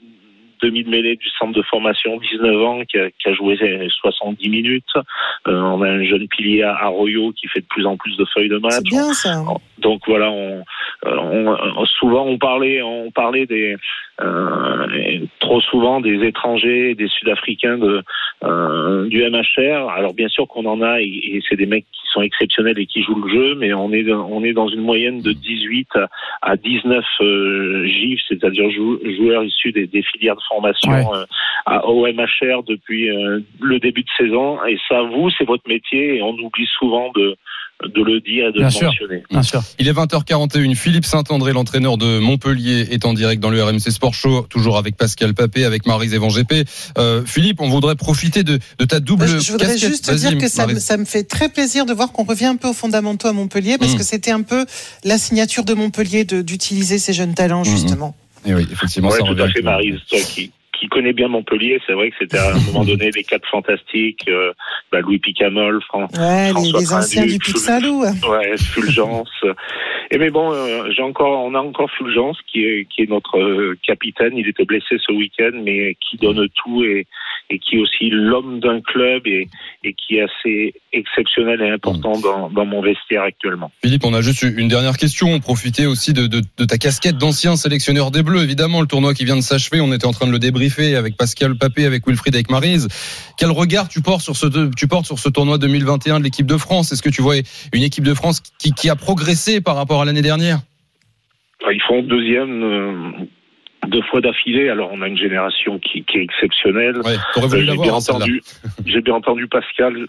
[0.63, 3.59] demi de mêlée du centre de formation, 19 ans, qui a, qui a joué
[4.01, 4.85] 70 minutes.
[5.49, 8.25] Euh, on a un jeune pilier à Arroyo qui fait de plus en plus de
[8.33, 8.83] feuilles de match.
[8.85, 9.43] Bien ça.
[9.79, 10.63] Donc voilà, on,
[11.07, 13.77] euh, on- on- souvent on parlait, on parlait des
[14.21, 14.87] euh,
[15.41, 18.03] trop souvent des étrangers, des Sud-Africains de
[18.45, 19.89] euh, du MHR.
[19.91, 22.87] Alors bien sûr qu'on en a et, et c'est des mecs qui sont exceptionnels et
[22.87, 25.89] qui jouent le jeu, mais on est dans- on est dans une moyenne de 18
[25.97, 26.09] à,
[26.43, 31.05] à 19 euh, GIF, c'est-à-dire jou- joueurs issus des, des filières de formation Ouais.
[31.15, 31.25] euh,
[31.67, 34.65] à, au MHR depuis euh, le début de saison.
[34.67, 37.37] Et ça, vous, c'est votre métier et on oublie souvent de
[37.95, 38.87] de le dire et de Bien le sûr.
[38.89, 39.23] mentionner.
[39.31, 39.63] Bien sûr.
[39.79, 40.75] Il est 20h41.
[40.75, 44.97] Philippe Saint-André, l'entraîneur de Montpellier, est en direct dans le RMC Sport Show, toujours avec
[44.97, 46.65] Pascal Papé, avec Marise Evangépé.
[46.99, 49.89] Euh, Philippe, on voudrait profiter de, de ta double Je, je voudrais casquette.
[49.91, 50.85] juste te dire que ça, me- Maryse.
[50.85, 53.79] ça me fait très plaisir de voir qu'on revient un peu aux fondamentaux à Montpellier
[53.79, 53.99] parce Mm.
[53.99, 54.65] que c'était un peu
[55.05, 58.15] la signature de Montpellier d'utiliser ces jeunes talents justement.
[58.47, 60.51] Eh oui, effectivement, Ouais, ça tout à fait, Marise, toi qui,
[60.83, 64.25] qui connais bien Montpellier, c'est vrai que c'était à un moment donné les quatre fantastiques,
[64.27, 64.53] euh,
[64.91, 68.03] bah, Louis Picamol, Fran- Ouais, les, François les anciens Trinduc, du Pixalou.
[68.03, 69.45] Ouais, Fulgence.
[70.11, 73.39] Et mais bon, euh, j'ai encore, on a encore Fulgence qui est qui est notre
[73.39, 74.33] euh, capitaine.
[74.37, 77.07] Il était blessé ce week-end, mais qui donne tout et
[77.51, 79.47] et qui est aussi l'homme d'un club et
[79.85, 83.71] et qui est assez exceptionnel et important dans dans mon vestiaire actuellement.
[83.85, 85.29] Philippe, on a juste une dernière question.
[85.29, 88.43] On profitait aussi de, de, de ta casquette d'ancien sélectionneur des Bleus.
[88.43, 91.17] Évidemment, le tournoi qui vient de s'achever, on était en train de le débriefer avec
[91.17, 92.89] Pascal Papé, avec Wilfried, avec Marise.
[93.39, 96.57] Quel regard tu portes sur ce, tu portes sur ce tournoi 2021 de l'équipe de
[96.57, 96.93] France?
[96.93, 97.37] Est-ce que tu vois
[97.73, 100.61] une équipe de France qui, qui a progressé par rapport à l'année dernière?
[101.71, 102.63] Ils font deuxième.
[102.63, 103.11] euh,
[103.89, 104.69] deux fois d'affilée.
[104.69, 106.99] Alors on a une génération qui, qui est exceptionnelle.
[107.05, 108.43] Ouais, Euh, bien entendu,
[108.87, 110.07] j'ai bien entendu Pascal.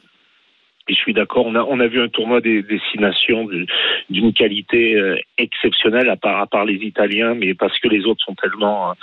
[0.89, 1.45] Et je suis d'accord.
[1.45, 3.67] On a on a vu un tournoi des du-
[4.09, 8.23] d'une qualité euh, exceptionnelle à part à part les Italiens, mais parce que les autres
[8.25, 8.93] sont tellement euh,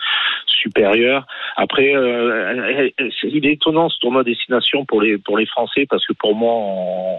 [0.46, 1.26] supérieurs.
[1.56, 2.90] Après, euh,
[3.24, 6.52] il est étonnant ce tournoi destination pour les pour les Français parce que pour moi.
[6.54, 7.18] on-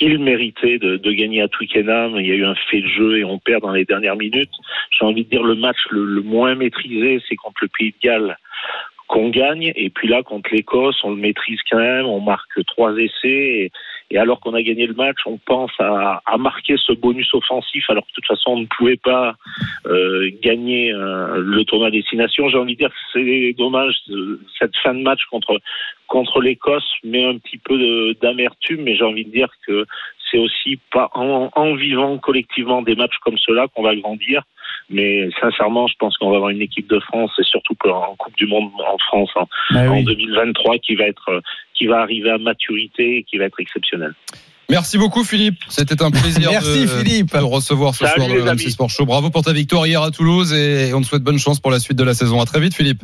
[0.00, 2.16] il méritait de, gagner à Twickenham.
[2.18, 4.50] Il y a eu un fait de jeu et on perd dans les dernières minutes.
[4.90, 8.36] J'ai envie de dire le match le, moins maîtrisé, c'est contre le Pays de Galles
[9.06, 9.72] qu'on gagne.
[9.76, 12.06] Et puis là, contre l'Écosse, on le maîtrise quand même.
[12.06, 13.70] On marque trois essais.
[14.12, 17.84] Et alors qu'on a gagné le match, on pense à, à marquer ce bonus offensif.
[17.88, 19.34] Alors que de toute façon, on ne pouvait pas
[19.86, 22.48] euh, gagner euh, le tournoi destination.
[22.48, 23.94] J'ai envie de dire que c'est dommage.
[24.10, 25.58] euh, Cette fin de match contre
[26.08, 29.86] contre l'Écosse met un petit peu d'amertume, mais j'ai envie de dire que
[30.30, 34.42] c'est aussi pas en, en vivant collectivement des matchs comme cela qu'on va grandir.
[34.92, 38.36] Mais sincèrement, je pense qu'on va avoir une équipe de France et surtout en Coupe
[38.36, 40.04] du Monde en France en, Bah en oui.
[40.04, 41.40] 2023 qui va être euh,
[41.74, 44.14] qui va arriver à maturité et qui va être exceptionnelle.
[44.70, 47.32] Merci beaucoup Philippe, c'était un plaisir Merci, de, Philippe.
[47.32, 48.70] de recevoir ce Salut, soir dans le amis.
[48.70, 49.04] Sport Show.
[49.04, 51.78] Bravo pour ta victoire hier à Toulouse et on te souhaite bonne chance pour la
[51.80, 52.40] suite de la saison.
[52.40, 53.02] À très vite Philippe.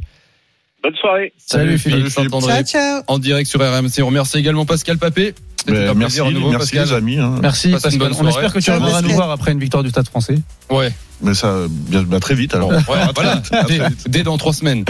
[0.83, 1.33] Bonne soirée.
[1.37, 2.07] Salut, Philippe.
[2.09, 2.53] Saint-André.
[2.53, 3.03] Ciao, ciao.
[3.09, 4.01] En direct sur RMC.
[4.03, 5.35] On remercie également Pascal Papé.
[5.67, 6.87] Merci, plaisir à nouveau merci Pascal.
[6.89, 7.19] les amis.
[7.19, 7.35] hein.
[7.43, 7.99] Merci Pascal.
[7.99, 8.31] bonne On soirée.
[8.31, 10.39] espère que tu reviendras nous voir après une victoire du Stade français.
[10.71, 10.93] Ouais.
[11.21, 12.69] Mais ça, bien, bah, très vite alors.
[12.71, 12.79] Ouais,
[13.17, 13.43] voilà.
[13.67, 14.85] Dès, dès dans trois semaines.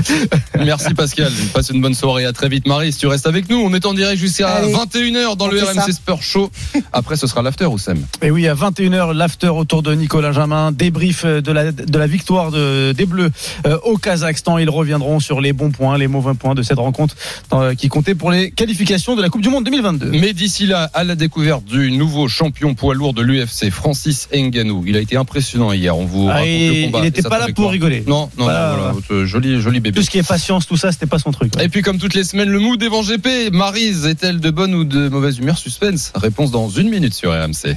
[0.63, 1.33] Merci Pascal.
[1.55, 2.27] Passe une bonne soirée.
[2.27, 2.93] À très vite Marie.
[2.93, 4.71] Si tu restes avec nous, on est en direct jusqu'à Allez.
[4.75, 5.91] 21h dans On le RMC ça.
[5.93, 6.51] Sport Show.
[6.93, 8.05] Après, ce sera l'after Oussem.
[8.21, 12.51] Et oui, à 21h, l'after autour de Nicolas Jamin, débrief de la, de la victoire
[12.51, 13.31] de, des Bleus
[13.67, 14.59] euh, au Kazakhstan.
[14.59, 17.15] Ils reviendront sur les bons points, les mauvais points de cette rencontre
[17.55, 20.11] euh, qui comptait pour les qualifications de la Coupe du Monde 2022.
[20.11, 24.85] Mais d'ici là, à la découverte du nouveau champion poids lourd de l'UFC, Francis Ngannou.
[24.87, 25.97] Il a été impressionnant hier.
[25.97, 26.99] On vous Ah, raconte et le combat.
[26.99, 28.05] il n'était pas là pour rigoler.
[28.07, 28.77] Non, non, Voilà.
[28.77, 29.27] non, voilà.
[29.27, 29.99] Joli, joli bébé.
[29.99, 31.53] Tout ce qui est patience, tout ça, c'était pas son truc.
[31.61, 33.51] Et puis comme toutes les semaines, le mood Evan GP.
[33.53, 35.57] Marise est-elle de bonne ou de mauvaise humeur?
[35.59, 36.13] Suspense.
[36.15, 37.77] Réponse dans une minute sur RMC.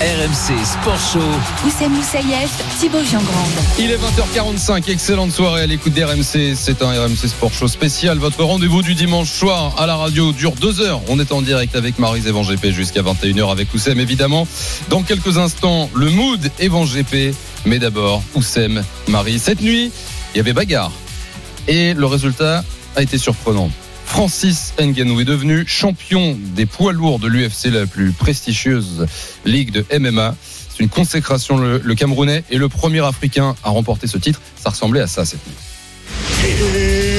[0.00, 1.66] RMC Sport Show.
[1.66, 3.50] Oussem Moussaïef, Thibaut Giangrande.
[3.78, 6.54] Il est 20h45, excellente soirée à l'écoute d'RMC.
[6.56, 8.18] C'est un RMC Sport Show spécial.
[8.18, 11.00] Votre rendez-vous du dimanche soir à la radio dure deux heures.
[11.08, 14.46] On est en direct avec Marise GP jusqu'à 21h avec Oussem évidemment.
[14.88, 17.34] Dans quelques instants, le mood Evan GP.
[17.64, 19.38] Mais d'abord, Oussem, Marie.
[19.38, 19.92] Cette nuit,
[20.34, 20.92] il y avait bagarre.
[21.68, 22.64] Et le résultat
[22.96, 23.70] a été surprenant.
[24.04, 29.06] Francis Ngannou est devenu champion des poids lourds de l'UFC, la plus prestigieuse
[29.44, 30.34] ligue de MMA.
[30.68, 31.56] C'est une consécration.
[31.56, 34.40] Le, le Camerounais est le premier Africain à remporter ce titre.
[34.62, 37.11] Ça ressemblait à ça cette nuit.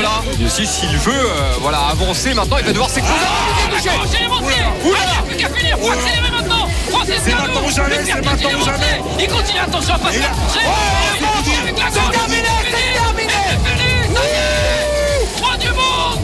[0.00, 0.22] Là.
[0.48, 2.88] Si s'il veut, euh, voilà, avancer maintenant, il va devoir
[6.90, 7.60] Francis C'est maintenant.
[7.66, 8.98] Ou jamais, le c'est pire maintenant qu'il ou est jamais.
[9.00, 9.24] monté.
[9.24, 10.66] Il continue, attention à pas se Et là- faire toucher.
[10.66, 10.70] Oh,
[11.90, 12.48] c'est terminé,
[15.40, 16.20] Roi du monde,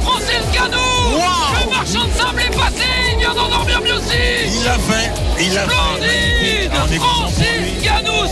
[1.64, 5.54] Le marchand de sable est passé, il vient d'endormir mieux aussi Il l'a fait, il
[5.54, 6.66] l'a fait.
[6.66, 7.46] Splendide Francis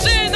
[0.02, 0.31] c'est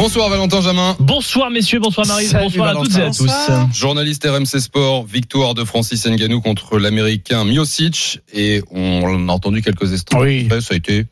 [0.00, 0.96] Bonsoir Valentin Jamin.
[0.98, 3.26] Bonsoir messieurs, bonsoir Marie, Salut, bonsoir à toutes et à tous.
[3.26, 3.68] Bonsoir.
[3.70, 8.20] Journaliste RMC Sport, victoire de Francis Ngannou contre l'Américain Miocic.
[8.32, 10.18] Et on a entendu quelques extraits.
[10.18, 10.48] Oui.
[10.62, 11.04] Ça a été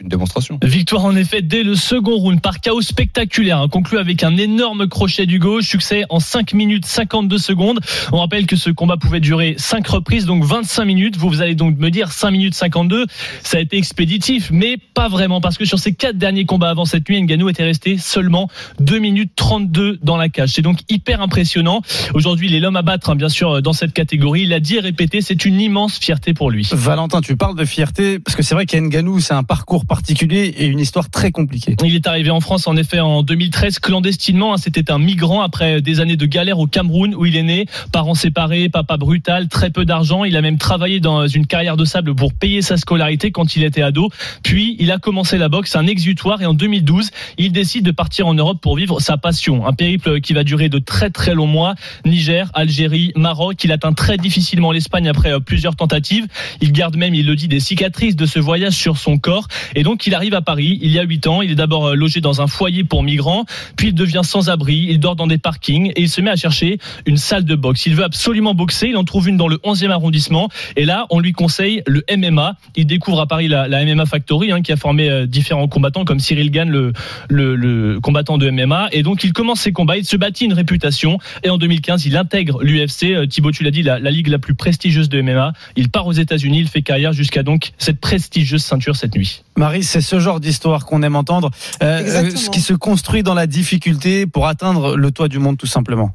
[0.00, 0.58] une démonstration.
[0.62, 4.88] Victoire en effet dès le second round par chaos spectaculaire, hein, conclu avec un énorme
[4.88, 7.80] crochet du gauche, succès en 5 minutes 52 secondes.
[8.12, 11.16] On rappelle que ce combat pouvait durer 5 reprises, donc 25 minutes.
[11.16, 13.06] Vous, vous allez donc me dire 5 minutes 52,
[13.42, 16.84] ça a été expéditif, mais pas vraiment, parce que sur ces 4 derniers combats avant
[16.84, 20.50] cette nuit, Ngannou était resté seulement 2 minutes 32 dans la cage.
[20.50, 21.80] C'est donc hyper impressionnant.
[22.12, 24.42] Aujourd'hui, il est l'homme à battre, hein, bien sûr, dans cette catégorie.
[24.42, 26.68] Il a dit et répété, c'est une immense fierté pour lui.
[26.70, 30.66] Valentin, tu parles de fierté parce que c'est vrai qu'Enganou, c'est un parcours particulier et
[30.66, 31.76] une histoire très compliquée.
[31.84, 34.54] Il est arrivé en France en effet en 2013 clandestinement.
[34.54, 34.56] hein.
[34.58, 37.66] C'était un migrant après des années de galère au Cameroun où il est né.
[37.92, 40.24] Parents séparés, papa brutal, très peu d'argent.
[40.24, 43.64] Il a même travaillé dans une carrière de sable pour payer sa scolarité quand il
[43.64, 44.10] était ado.
[44.42, 48.26] Puis il a commencé la boxe, un exutoire et en 2012 il décide de partir
[48.26, 49.66] en Europe pour vivre sa passion.
[49.66, 51.74] Un périple qui va durer de très très longs mois.
[52.04, 53.62] Niger, Algérie, Maroc.
[53.64, 56.26] Il atteint très difficilement l'Espagne après euh, plusieurs tentatives.
[56.60, 59.48] Il garde même, il le dit, des cicatrices de ce voyage sur son corps.
[59.76, 61.94] Et donc il arrive à Paris, il y a 8 ans, il est d'abord euh,
[61.94, 63.44] logé dans un foyer pour migrants,
[63.76, 66.36] puis il devient sans abri, il dort dans des parkings et il se met à
[66.36, 67.84] chercher une salle de boxe.
[67.84, 71.20] Il veut absolument boxer, il en trouve une dans le 11e arrondissement et là on
[71.20, 72.56] lui conseille le MMA.
[72.74, 76.06] Il découvre à Paris la, la MMA Factory hein, qui a formé euh, différents combattants
[76.06, 76.94] comme Cyril Gann, le,
[77.28, 78.88] le, le combattant de MMA.
[78.92, 82.16] Et donc il commence ses combats, il se bâtit une réputation et en 2015 il
[82.16, 83.10] intègre l'UFC.
[83.10, 85.52] Euh, Thibaut, tu l'as dit, la, la ligue la plus prestigieuse de MMA.
[85.76, 89.42] Il part aux États-Unis, il fait carrière jusqu'à donc cette prestigieuse ceinture cette nuit.
[89.66, 91.50] Marie, c'est ce genre d'histoire qu'on aime entendre,
[91.82, 92.38] euh, Exactement.
[92.38, 96.12] ce qui se construit dans la difficulté pour atteindre le toit du monde tout simplement.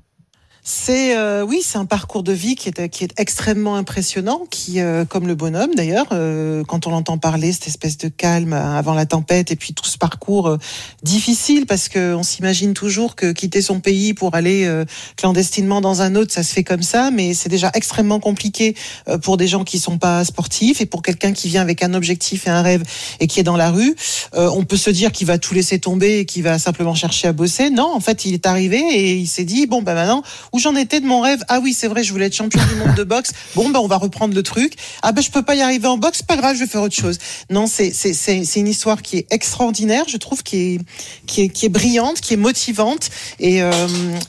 [0.64, 4.80] C'est euh, oui, c'est un parcours de vie qui est qui est extrêmement impressionnant, qui
[4.80, 8.94] euh, comme le bonhomme d'ailleurs, euh, quand on l'entend parler, cette espèce de calme avant
[8.94, 10.58] la tempête, et puis tout ce parcours euh,
[11.02, 14.86] difficile parce que on s'imagine toujours que quitter son pays pour aller euh,
[15.18, 18.76] clandestinement dans un autre, ça se fait comme ça, mais c'est déjà extrêmement compliqué
[19.08, 21.96] euh, pour des gens qui sont pas sportifs et pour quelqu'un qui vient avec un
[21.96, 22.84] objectif et un rêve
[23.20, 23.96] et qui est dans la rue.
[24.36, 27.30] Euh, on peut se dire qu'il va tout laisser tomber et qu'il va simplement chercher
[27.30, 27.72] à bosser.
[27.72, 30.22] Non, en fait, il est arrivé et il s'est dit bon ben maintenant
[30.54, 31.44] où j'en étais de mon rêve.
[31.48, 33.32] Ah oui, c'est vrai, je voulais être champion du monde de boxe.
[33.56, 34.74] Bon, ben on va reprendre le truc.
[35.02, 36.96] Ah ben je peux pas y arriver en boxe, pas grave, je vais faire autre
[36.96, 37.18] chose.
[37.50, 40.80] Non, c'est c'est c'est c'est une histoire qui est extraordinaire, je trouve, qui est
[41.26, 43.72] qui est qui est brillante, qui est motivante et euh,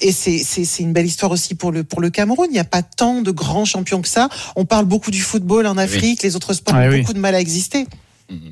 [0.01, 2.49] et c'est c'est c'est une belle histoire aussi pour le pour le Cameroun.
[2.51, 4.29] Il n'y a pas tant de grands champions que ça.
[4.57, 7.01] On parle beaucoup du football en Afrique, les autres sports Ah ont oui.
[7.01, 7.87] beaucoup de mal à exister.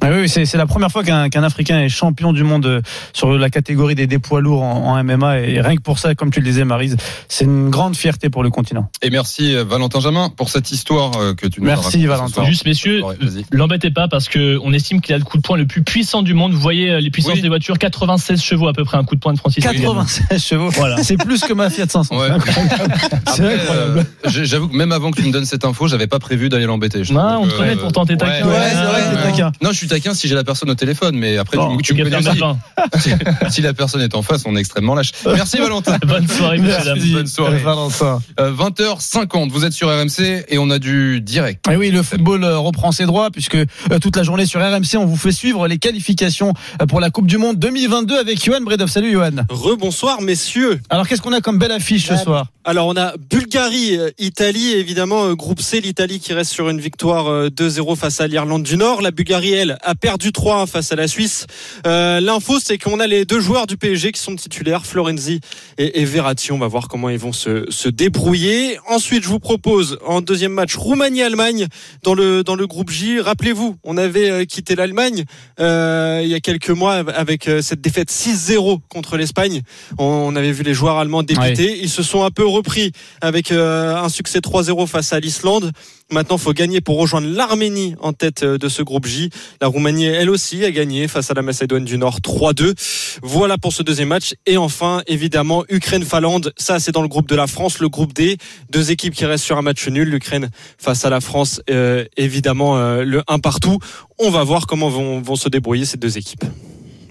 [0.00, 2.80] Ah oui, c'est c'est la première fois qu'un qu'un Africain est champion du monde euh,
[3.12, 5.40] sur la catégorie des, des poids lourds en, en MMA.
[5.40, 6.96] Et rien que pour ça, comme tu le disais, Marise,
[7.28, 8.90] c'est une grande fierté pour le continent.
[9.02, 12.44] Et merci euh, Valentin Jamin pour cette histoire euh, que tu nous as Merci, Valentin.
[12.44, 13.16] Juste messieurs, Ouais,
[13.50, 16.22] l'embêtez pas parce que on estime qu'il a le coup de poing le plus puissant
[16.22, 16.52] du monde.
[16.52, 17.42] Vous voyez les puissances Oui.
[17.42, 19.64] des voitures, 96 chevaux à peu près un coup de poing de Francis.
[19.64, 19.72] Higuain.
[20.04, 20.70] 96 chevaux.
[20.70, 21.02] Voilà.
[21.02, 22.18] C'est plus que ma Fiat 500.
[22.18, 22.28] Ouais.
[23.34, 24.06] C'est incroyable.
[24.26, 26.66] Euh, J'avoue que même avant que tu me donnes cette info, j'avais pas prévu d'aller
[26.66, 27.02] l'embêter.
[27.10, 28.46] Non, on te connaît euh, pour tenter taquin.
[28.46, 31.76] Ouais, c'est Non, je suis taquin si j'ai la personne au téléphone, mais après Bon,
[31.76, 32.40] tu, tu me connais aussi.
[33.50, 35.12] si, la personne est en face, on est extrêmement lâche.
[35.24, 35.96] Merci Valentin.
[36.04, 36.98] Bonne soirée, dames.
[37.12, 37.58] Bonne soirée.
[37.58, 38.20] Valentin.
[38.40, 41.68] Euh, 20h50, vous êtes sur RMC et on a du direct.
[41.70, 43.66] Et oui, le football euh, reprend ses droits puisque euh,
[44.00, 46.52] toute la journée sur RMC, on vous fait suivre les qualifications
[46.82, 48.90] euh, pour la Coupe du Monde 2022 avec Johan Bredov.
[48.90, 49.30] Salut Johan.
[49.50, 50.80] Rebonsoir messieurs.
[50.90, 52.46] Alors qu'est-ce qu'on a comme belle affiche ce soir?
[52.62, 56.78] Alors on a Bulgarie, euh, Italie, évidemment euh, groupe C, l'Italie qui reste sur une
[56.78, 59.00] victoire euh, 2-0 face à l'Irlande du Nord.
[59.00, 61.46] La Bulgarie, a perdu 3-1 face à la Suisse.
[61.86, 65.40] Euh, L'info, c'est qu'on a les deux joueurs du PSG qui sont titulaires, Florenzi
[65.78, 66.52] et, et Verratti.
[66.52, 68.78] On va voir comment ils vont se, se débrouiller.
[68.88, 71.66] Ensuite, je vous propose en deuxième match Roumanie-Allemagne
[72.02, 73.20] dans le dans le groupe J.
[73.20, 75.24] Rappelez-vous, on avait euh, quitté l'Allemagne
[75.58, 79.62] euh, il y a quelques mois avec cette défaite 6-0 contre l'Espagne.
[79.98, 81.78] On, on avait vu les joueurs allemands débuter.
[81.82, 85.72] Ils se sont un peu repris avec euh, un succès 3-0 face à l'Islande.
[86.12, 89.30] Maintenant, faut gagner pour rejoindre l'Arménie en tête euh, de ce groupe J.
[89.60, 92.74] La Roumanie, elle aussi, a gagné face à la Macédoine du Nord 3-2.
[93.22, 94.34] Voilà pour ce deuxième match.
[94.44, 96.52] Et enfin, évidemment, Ukraine-Finlande.
[96.56, 98.38] Ça, c'est dans le groupe de la France, le groupe D.
[98.70, 100.10] Deux équipes qui restent sur un match nul.
[100.10, 103.78] L'Ukraine face à la France, euh, évidemment, euh, le 1 partout.
[104.18, 106.44] On va voir comment vont se débrouiller ces deux équipes.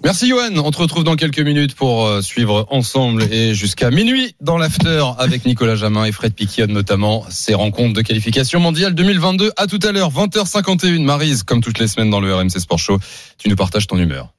[0.03, 4.33] Merci Johan, on te retrouve dans quelques minutes pour euh, suivre ensemble et jusqu'à minuit
[4.39, 9.51] dans l'after avec Nicolas Jamin et Fred Piquion notamment ces rencontres de qualification mondiale 2022.
[9.57, 11.03] À tout à l'heure, 20h51.
[11.03, 12.99] Marise, comme toutes les semaines dans le RMC Sport Show,
[13.37, 14.29] tu nous partages ton humeur.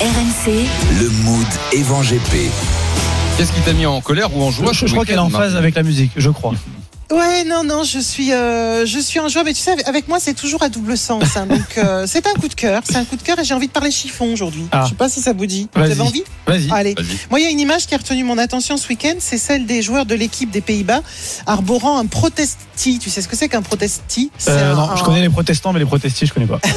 [0.00, 0.66] RMC,
[1.00, 2.50] Le mood Evan GP.
[3.36, 5.30] Qu'est-ce qui t'a mis en colère ou en joie Je, je crois qu'elle est en
[5.30, 6.54] phase avec la musique, je crois.
[7.10, 10.18] Ouais, non, non, je suis, euh, je suis en joie, mais tu sais, avec moi,
[10.20, 11.36] c'est toujours à double sens.
[11.36, 11.46] hein.
[11.46, 13.66] donc, euh, c'est un coup de cœur, c'est un coup de cœur, et j'ai envie
[13.68, 14.64] de parler chiffon aujourd'hui.
[14.72, 14.82] Ah.
[14.84, 15.68] Je sais pas si ça vous dit.
[15.74, 16.22] Vous avez envie?
[16.46, 16.70] Vas-y.
[16.70, 16.94] Allez.
[17.30, 19.64] Moi, il y a une image qui a retenu mon attention ce week-end, c'est celle
[19.64, 21.00] des joueurs de l'équipe des Pays-Bas
[21.46, 22.98] arborant un protesti.
[22.98, 24.30] Tu sais ce que c'est qu'un protesti?
[24.46, 26.60] Euh, un- non, je un- connais les protestants, mais les protestis, je connais pas.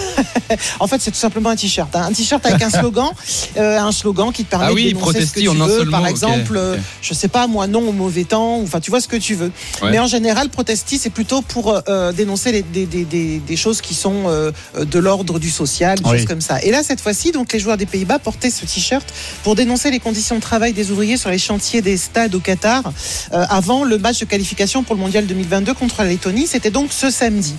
[0.81, 1.95] En fait, c'est tout simplement un t-shirt.
[1.95, 2.07] hein.
[2.09, 3.09] Un t-shirt avec un slogan,
[3.57, 5.89] euh, un slogan qui te permet Ah oui, de dénoncer ce que tu un veux.
[5.89, 6.79] Par mot, exemple, euh, ok.
[7.01, 8.59] je sais pas, moi, non au mauvais temps.
[8.61, 9.51] Enfin, tu vois ce que tu veux.
[9.81, 9.91] Ouais.
[9.91, 13.81] Mais en général, protesti, c'est plutôt pour euh, dénoncer les- des, des, des, des choses
[13.81, 16.17] qui sont euh, de l'ordre du social, des Oui.
[16.19, 16.61] choses comme ça.
[16.61, 19.07] Et là, cette fois-ci, donc, les joueurs des Pays-Bas portaient ce t-shirt
[19.43, 22.83] pour dénoncer les conditions de travail des ouvriers sur les chantiers des stades au Qatar
[23.33, 26.45] euh, avant le match de qualification pour le mondial 2022 contre la Lettonie.
[26.45, 27.55] C'était donc ce samedi.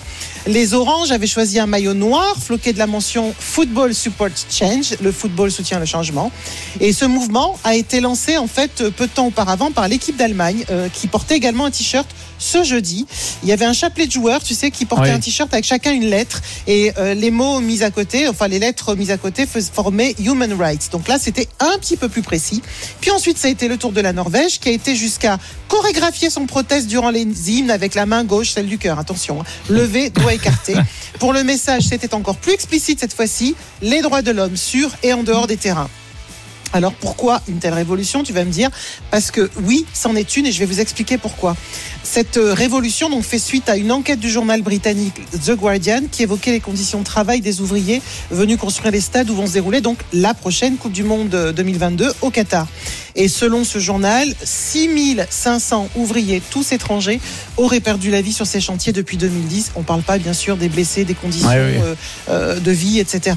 [0.47, 4.95] Les Oranges avaient choisi un maillot noir floqué de la mention Football Support Change.
[5.01, 6.31] Le football soutient le changement.
[6.79, 10.63] Et ce mouvement a été lancé en fait peu de temps auparavant par l'équipe d'Allemagne
[10.69, 12.07] euh, qui portait également un t-shirt
[12.53, 13.05] ce jeudi.
[13.41, 15.11] Il y avait un chapelet de joueurs, tu sais, qui portait Oui.
[15.11, 18.59] un t-shirt avec chacun une lettre et euh, les mots mis à côté, enfin les
[18.59, 20.89] lettres mises à côté formaient Human Rights.
[20.91, 22.61] Donc là, c'était un petit peu plus précis.
[23.01, 26.29] Puis ensuite, ça a été le tour de la Norvège qui a été jusqu'à chorégraphier
[26.29, 28.99] son proteste durant les hymnes avec la main gauche, celle du cœur.
[28.99, 29.45] Attention, hein.
[29.69, 30.75] levé, doigt écarté.
[31.19, 33.55] Pour le message, c'était encore plus explicite cette fois-ci.
[33.81, 35.89] Les droits de l'homme sur et en dehors des terrains.
[36.73, 38.69] Alors pourquoi une telle révolution Tu vas me dire?
[39.11, 41.55] Parce que oui, c'en est une et je vais vous expliquer pourquoi.
[42.03, 45.13] Cette euh, révolution donc fait suite à une enquête du journal britannique
[45.45, 48.01] The Guardian qui évoquait les conditions de travail des ouvriers
[48.31, 51.51] venus construire les stades où vont se dérouler donc la prochaine Coupe du Monde euh,
[51.53, 52.67] 2022 au Qatar.
[53.15, 57.19] Et selon ce journal, 6500 ouvriers, tous étrangers,
[57.57, 59.73] auraient perdu la vie sur ces chantiers depuis 2010.
[59.75, 61.81] On ne parle pas bien sûr des blessés, des conditions Ouais, oui.
[61.83, 61.95] euh,
[62.29, 63.35] euh, de vie, etc.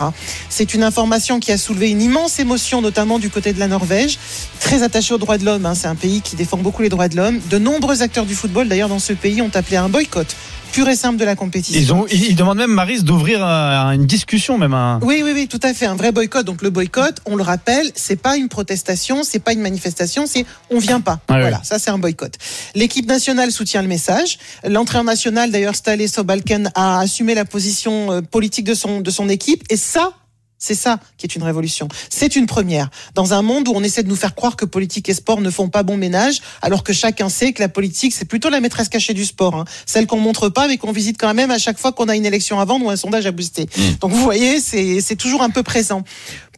[0.48, 4.18] C'est une information qui a soulevé une immense émotion, notamment du côté de la Norvège,
[4.60, 5.66] très attaché aux droits de l'homme.
[5.66, 5.74] hein.
[5.74, 7.40] C'est un pays qui défend beaucoup les droits de l'homme.
[7.50, 10.34] De nombreux acteurs du football, d'ailleurs, dans ce pays, ont appelé à un boycott
[10.72, 11.80] pur et simple de la compétition.
[11.80, 14.98] Ils, ont, ils demandent même, Maris, d'ouvrir un- une discussion, même un.
[15.02, 15.86] Oui, oui, oui, tout à fait.
[15.86, 16.44] Un vrai boycott.
[16.44, 20.44] Donc le boycott, on le rappelle, c'est pas une protestation, c'est pas une manifestation, c'est
[20.68, 21.20] on vient pas.
[21.28, 21.40] Ah oui.
[21.42, 22.34] voilà, ça c'est un boycott.
[22.74, 24.38] L'équipe nationale soutient le message.
[24.68, 29.30] L'entraîneur national, d'ailleurs, Stale Sobalken, a assumé la position euh, politique de son de son
[29.30, 29.62] équipe.
[29.70, 30.10] Et ça.
[30.66, 31.86] C'est ça qui est une révolution.
[32.10, 32.90] C'est une première.
[33.14, 35.48] Dans un monde où on essaie de nous faire croire que politique et sport ne
[35.48, 38.88] font pas bon ménage, alors que chacun sait que la politique, c'est plutôt la maîtresse
[38.88, 39.54] cachée du sport.
[39.54, 39.64] hein.
[39.86, 42.26] Celle qu'on montre pas, mais qu'on visite quand même à chaque fois qu'on a une
[42.26, 43.68] élection à vendre ou un sondage à booster.
[44.00, 46.02] Donc vous voyez, c'est c'est toujours un peu présent.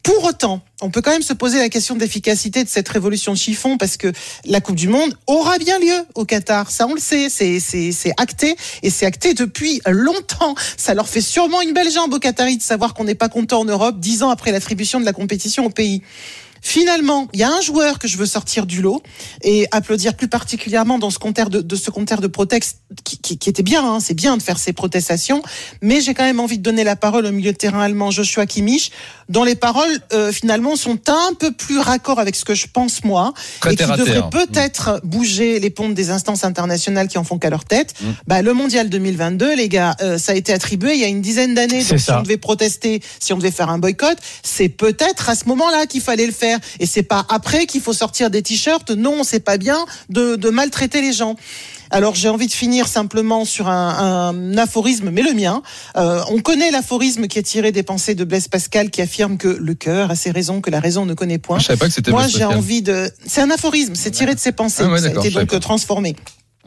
[0.08, 3.32] Pour autant, on peut quand même se poser la question de l'efficacité de cette révolution
[3.32, 4.10] de chiffon parce que
[4.46, 6.70] la Coupe du Monde aura bien lieu au Qatar.
[6.70, 10.54] Ça, on le sait, c'est acté et c'est acté depuis longtemps.
[10.78, 13.60] Ça leur fait sûrement une belle jambe aux Qataris de savoir qu'on n'est pas content
[13.60, 16.00] en Europe dix ans après l'attribution de la compétition au pays.
[16.60, 19.02] Finalement, il y a un joueur que je veux sortir du lot
[19.42, 23.38] et applaudir plus particulièrement dans ce compteur de, de ce compteur de protest qui, qui,
[23.38, 25.42] qui était bien, hein, c'est bien de faire ces protestations,
[25.82, 28.46] mais j'ai quand même envie de donner la parole au milieu de terrain allemand Joshua
[28.46, 28.90] Kimmich,
[29.28, 33.04] dont les paroles euh, finalement sont un peu plus raccord avec ce que je pense
[33.04, 34.30] moi Très et qui devrait terre.
[34.30, 37.94] peut-être bouger les pontes des instances internationales qui en font qu'à leur tête.
[38.00, 38.06] Mm.
[38.26, 41.20] Bah, le mondial 2022, les gars, euh, ça a été attribué il y a une
[41.20, 41.82] dizaine d'années.
[41.82, 45.34] C'est Donc si on devait protester, si on devait faire un boycott, c'est peut-être à
[45.34, 46.58] ce moment-là qu'il fallait le faire.
[46.80, 48.90] Et c'est pas après qu'il faut sortir des t-shirts.
[48.90, 51.36] Non, c'est pas bien de, de maltraiter les gens.
[51.90, 55.62] Alors j'ai envie de finir simplement sur un, un aphorisme, mais le mien.
[55.96, 59.48] Euh, on connaît l'aphorisme qui est tiré des pensées de Blaise Pascal, qui affirme que
[59.48, 61.58] le cœur a ses raisons que la raison ne connaît point.
[61.58, 63.10] Je savais pas que c'était Moi, j'ai envie de.
[63.26, 64.82] C'est un aphorisme, c'est tiré de ses pensées.
[64.84, 66.16] Ah ouais, ça a été donc transformé.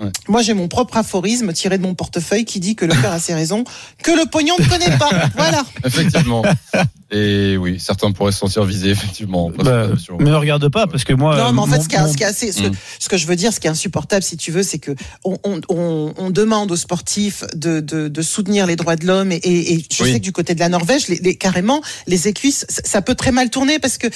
[0.02, 0.10] Ouais.
[0.28, 3.20] Moi, j'ai mon propre aphorisme tiré de mon portefeuille qui dit que le cœur a
[3.20, 3.64] ses raisons,
[4.04, 5.10] que le pognon ne connaît pas.
[5.36, 5.64] Voilà.
[5.86, 6.44] Effectivement.
[7.14, 9.50] Et oui, certains pourraient se sentir visés, effectivement.
[9.50, 9.88] Bah,
[10.20, 11.36] mais ne regarde pas, parce que moi.
[11.38, 12.72] Non, mais en fait, mon- ce qui est, mon- ce qui est assez, ce, Mm.
[12.72, 14.92] que, ce que je veux dire, ce qui est insupportable, si tu veux, c'est que
[15.26, 19.34] on, on, on, on demande aux sportifs de, de, de soutenir les droits de l'homme
[19.34, 20.14] et, et, et je Oui.
[20.14, 23.32] sais que du côté de la Norvège, les, les- carrément, les écuisses, ça, peut très
[23.34, 24.08] mal tourner parce que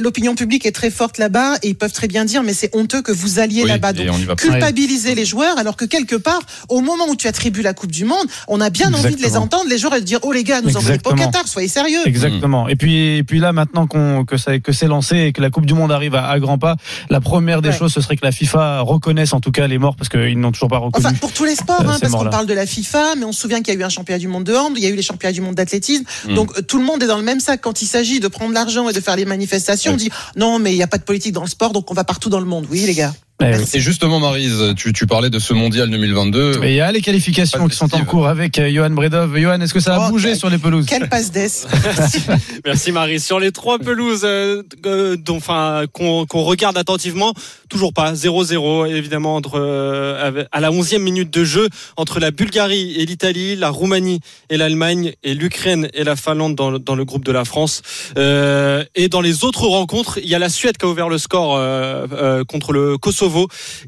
[0.00, 3.02] l'opinion publique est très forte là-bas et ils peuvent très bien dire, mais c'est honteux
[3.02, 3.92] que vous alliez Oui, là-bas.
[3.94, 7.90] Donc, culpabiliser les joueurs, alors que quelque part, au moment où tu attribues la Coupe
[7.90, 10.32] du Monde, on a bien envie de les entendre, les joueurs, et de dire, oh
[10.32, 11.14] les gars, nous envoyez pas au.
[11.14, 12.00] Qatar, soyez sérieux.
[12.06, 12.68] Exactement.
[12.68, 15.50] Et puis, et puis là, maintenant qu'on que ça que c'est lancé et que la
[15.50, 16.76] Coupe du Monde arrive à, à grands pas,
[17.10, 17.78] la première des Ouais.
[17.78, 20.52] choses, ce serait que la FIFA reconnaisse en tout cas les morts parce qu'ils n'ont
[20.52, 21.04] toujours pas reconnu.
[21.04, 23.32] Enfin, pour tous les sports, Euh, hein, parce qu'on parle de la FIFA, mais on
[23.32, 24.90] se souvient qu'il y a eu un championnat du monde de hand, il y a
[24.90, 26.04] eu les championnats du monde d'athlétisme.
[26.28, 26.34] Mm.
[26.34, 28.52] Donc, euh, tout le monde est dans le même sac quand il s'agit de prendre
[28.52, 29.92] l'argent et de faire les manifestations.
[29.92, 31.94] On dit, non, mais il n'y a pas de politique dans le sport, donc on
[31.94, 32.66] va partout dans le monde.
[32.70, 33.12] Oui, les gars.
[33.40, 33.48] Oui.
[33.74, 36.60] Et justement, Marise, tu, tu parlais de ce mondial 2022.
[36.62, 39.36] Et il y a les qualifications qui sont en cours avec euh, Johan Bredov.
[39.36, 40.86] Johan, est-ce que ça a Oh, bougé quel- sur les pelouses?
[40.86, 41.66] Quelle passe d'ess.
[42.64, 43.18] Merci Marie.
[43.18, 47.34] Sur les trois pelouses euh, euh, dont, enfin, qu'on qu'on regarde attentivement,
[47.68, 52.94] toujours pas 0-0 évidemment entre euh, à la 11e minute de jeu entre la Bulgarie
[53.00, 57.04] et l'Italie, la Roumanie et l'Allemagne et l'Ukraine et la Finlande dans, le- dans le
[57.04, 57.82] groupe de la France.
[58.16, 61.18] Euh, et dans les autres rencontres, il y a la Suède qui a ouvert le
[61.18, 63.23] score euh, euh, contre le Kosovo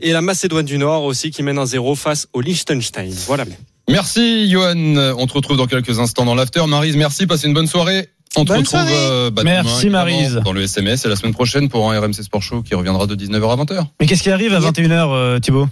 [0.00, 3.12] et la Macédoine du Nord aussi qui mène un 0 face au Liechtenstein.
[3.26, 3.44] Voilà.
[3.88, 4.96] Merci, Johan.
[5.18, 6.66] On te retrouve dans quelques instants dans l'after.
[6.66, 7.26] Marise, merci.
[7.26, 8.08] Passez une bonne soirée.
[8.36, 11.68] On te Bonne retrouve euh, bah, Merci, demain, dans le SMS et la semaine prochaine
[11.70, 13.86] pour un RMC Sport Show qui reviendra de 19h à 20h.
[13.98, 15.68] Mais qu'est-ce qui arrive à 21h, euh, Thibaut?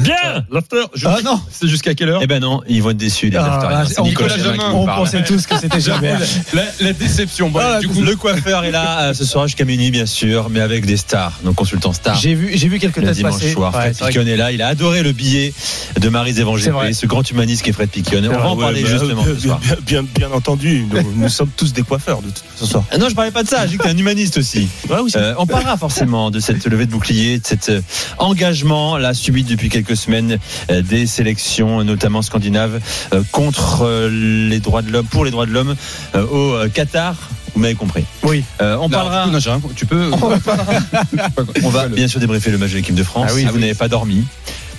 [0.00, 3.30] Bien L'after, Ah non c'est jusqu'à quelle heure Eh ben non, ils vont être déçus
[3.30, 3.84] les Ah.
[3.88, 4.98] C'est on- Nicolas Nicolas Jamin On parle.
[5.04, 6.14] pensait tous que c'était jamais.
[6.52, 7.48] la, la déception.
[7.50, 10.48] Bon, Ah, du coup, Le coiffeur est là euh, ce soir jusqu'à minuit, bien sûr,
[10.50, 12.16] mais avec des stars, nos consultants stars.
[12.20, 13.52] J'ai vu, j'ai vu quelques Le dimanche passer.
[13.52, 14.52] soir, Ouais, Fred Piquion est là.
[14.52, 15.52] Il a adoré le billet
[16.00, 16.08] de
[16.38, 16.92] Évangile, vrai.
[16.92, 18.20] ce grand humaniste qui est Fred Piquion.
[18.24, 19.58] On va en Ouais, parler bah, justement bien, ce soir.
[19.60, 22.84] bien, bien, bien entendu, nous, nous sommes tous des coiffeurs de toute façon.
[22.90, 23.62] Ah non, je parlais pas de ça.
[23.66, 24.68] J'ai dit que t'es un humaniste aussi.
[24.88, 27.80] Ouais, oui, c'est- Euh, on parlera forcément de cette levée de bouclier, de cet euh,
[28.18, 30.38] engagement là subi depuis quelques semaines
[30.70, 32.80] euh, des sélections, notamment scandinaves,
[33.12, 34.08] euh, contre euh,
[34.48, 35.74] les droits de l'homme, pour les droits de l'homme
[36.14, 37.16] au Qatar.
[37.54, 38.04] Vous m'avez compris.
[38.22, 38.44] Oui.
[38.60, 39.26] Euh, on Non, parlera.
[39.26, 40.10] non, rien- tu peux.
[41.62, 43.26] On va bien sûr débriefer le match de l'équipe de France.
[43.30, 43.60] Ah oui, si ah vous oui.
[43.62, 44.24] n'avez pas dormi,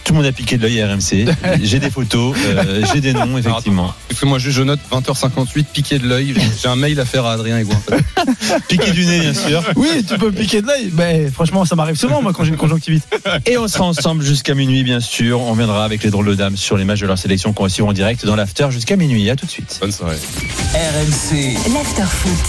[0.05, 1.25] tout le monde a piqué de l'œil à RMC.
[1.63, 3.93] J'ai des photos, euh, j'ai des noms, effectivement.
[4.07, 6.35] Parce que moi, juste, je note 20h58, piqué de l'œil.
[6.61, 7.81] J'ai un mail à faire à Adrien Aigouin.
[8.67, 9.63] Piqué du nez, bien sûr.
[9.75, 10.91] Oui, tu peux piquer de l'œil.
[10.93, 13.03] Mais franchement, ça m'arrive souvent, moi, quand j'ai une conjonctivite.
[13.47, 15.41] Et on sera ensemble jusqu'à minuit, bien sûr.
[15.41, 17.69] On viendra avec les drôles de dames sur les matchs de leur sélection qu'on va
[17.69, 19.27] suivre en direct dans l'after jusqu'à minuit.
[19.29, 19.77] À tout de suite.
[19.81, 20.17] Bonne soirée.
[20.73, 21.57] RMC.
[21.73, 22.37] L'after foot.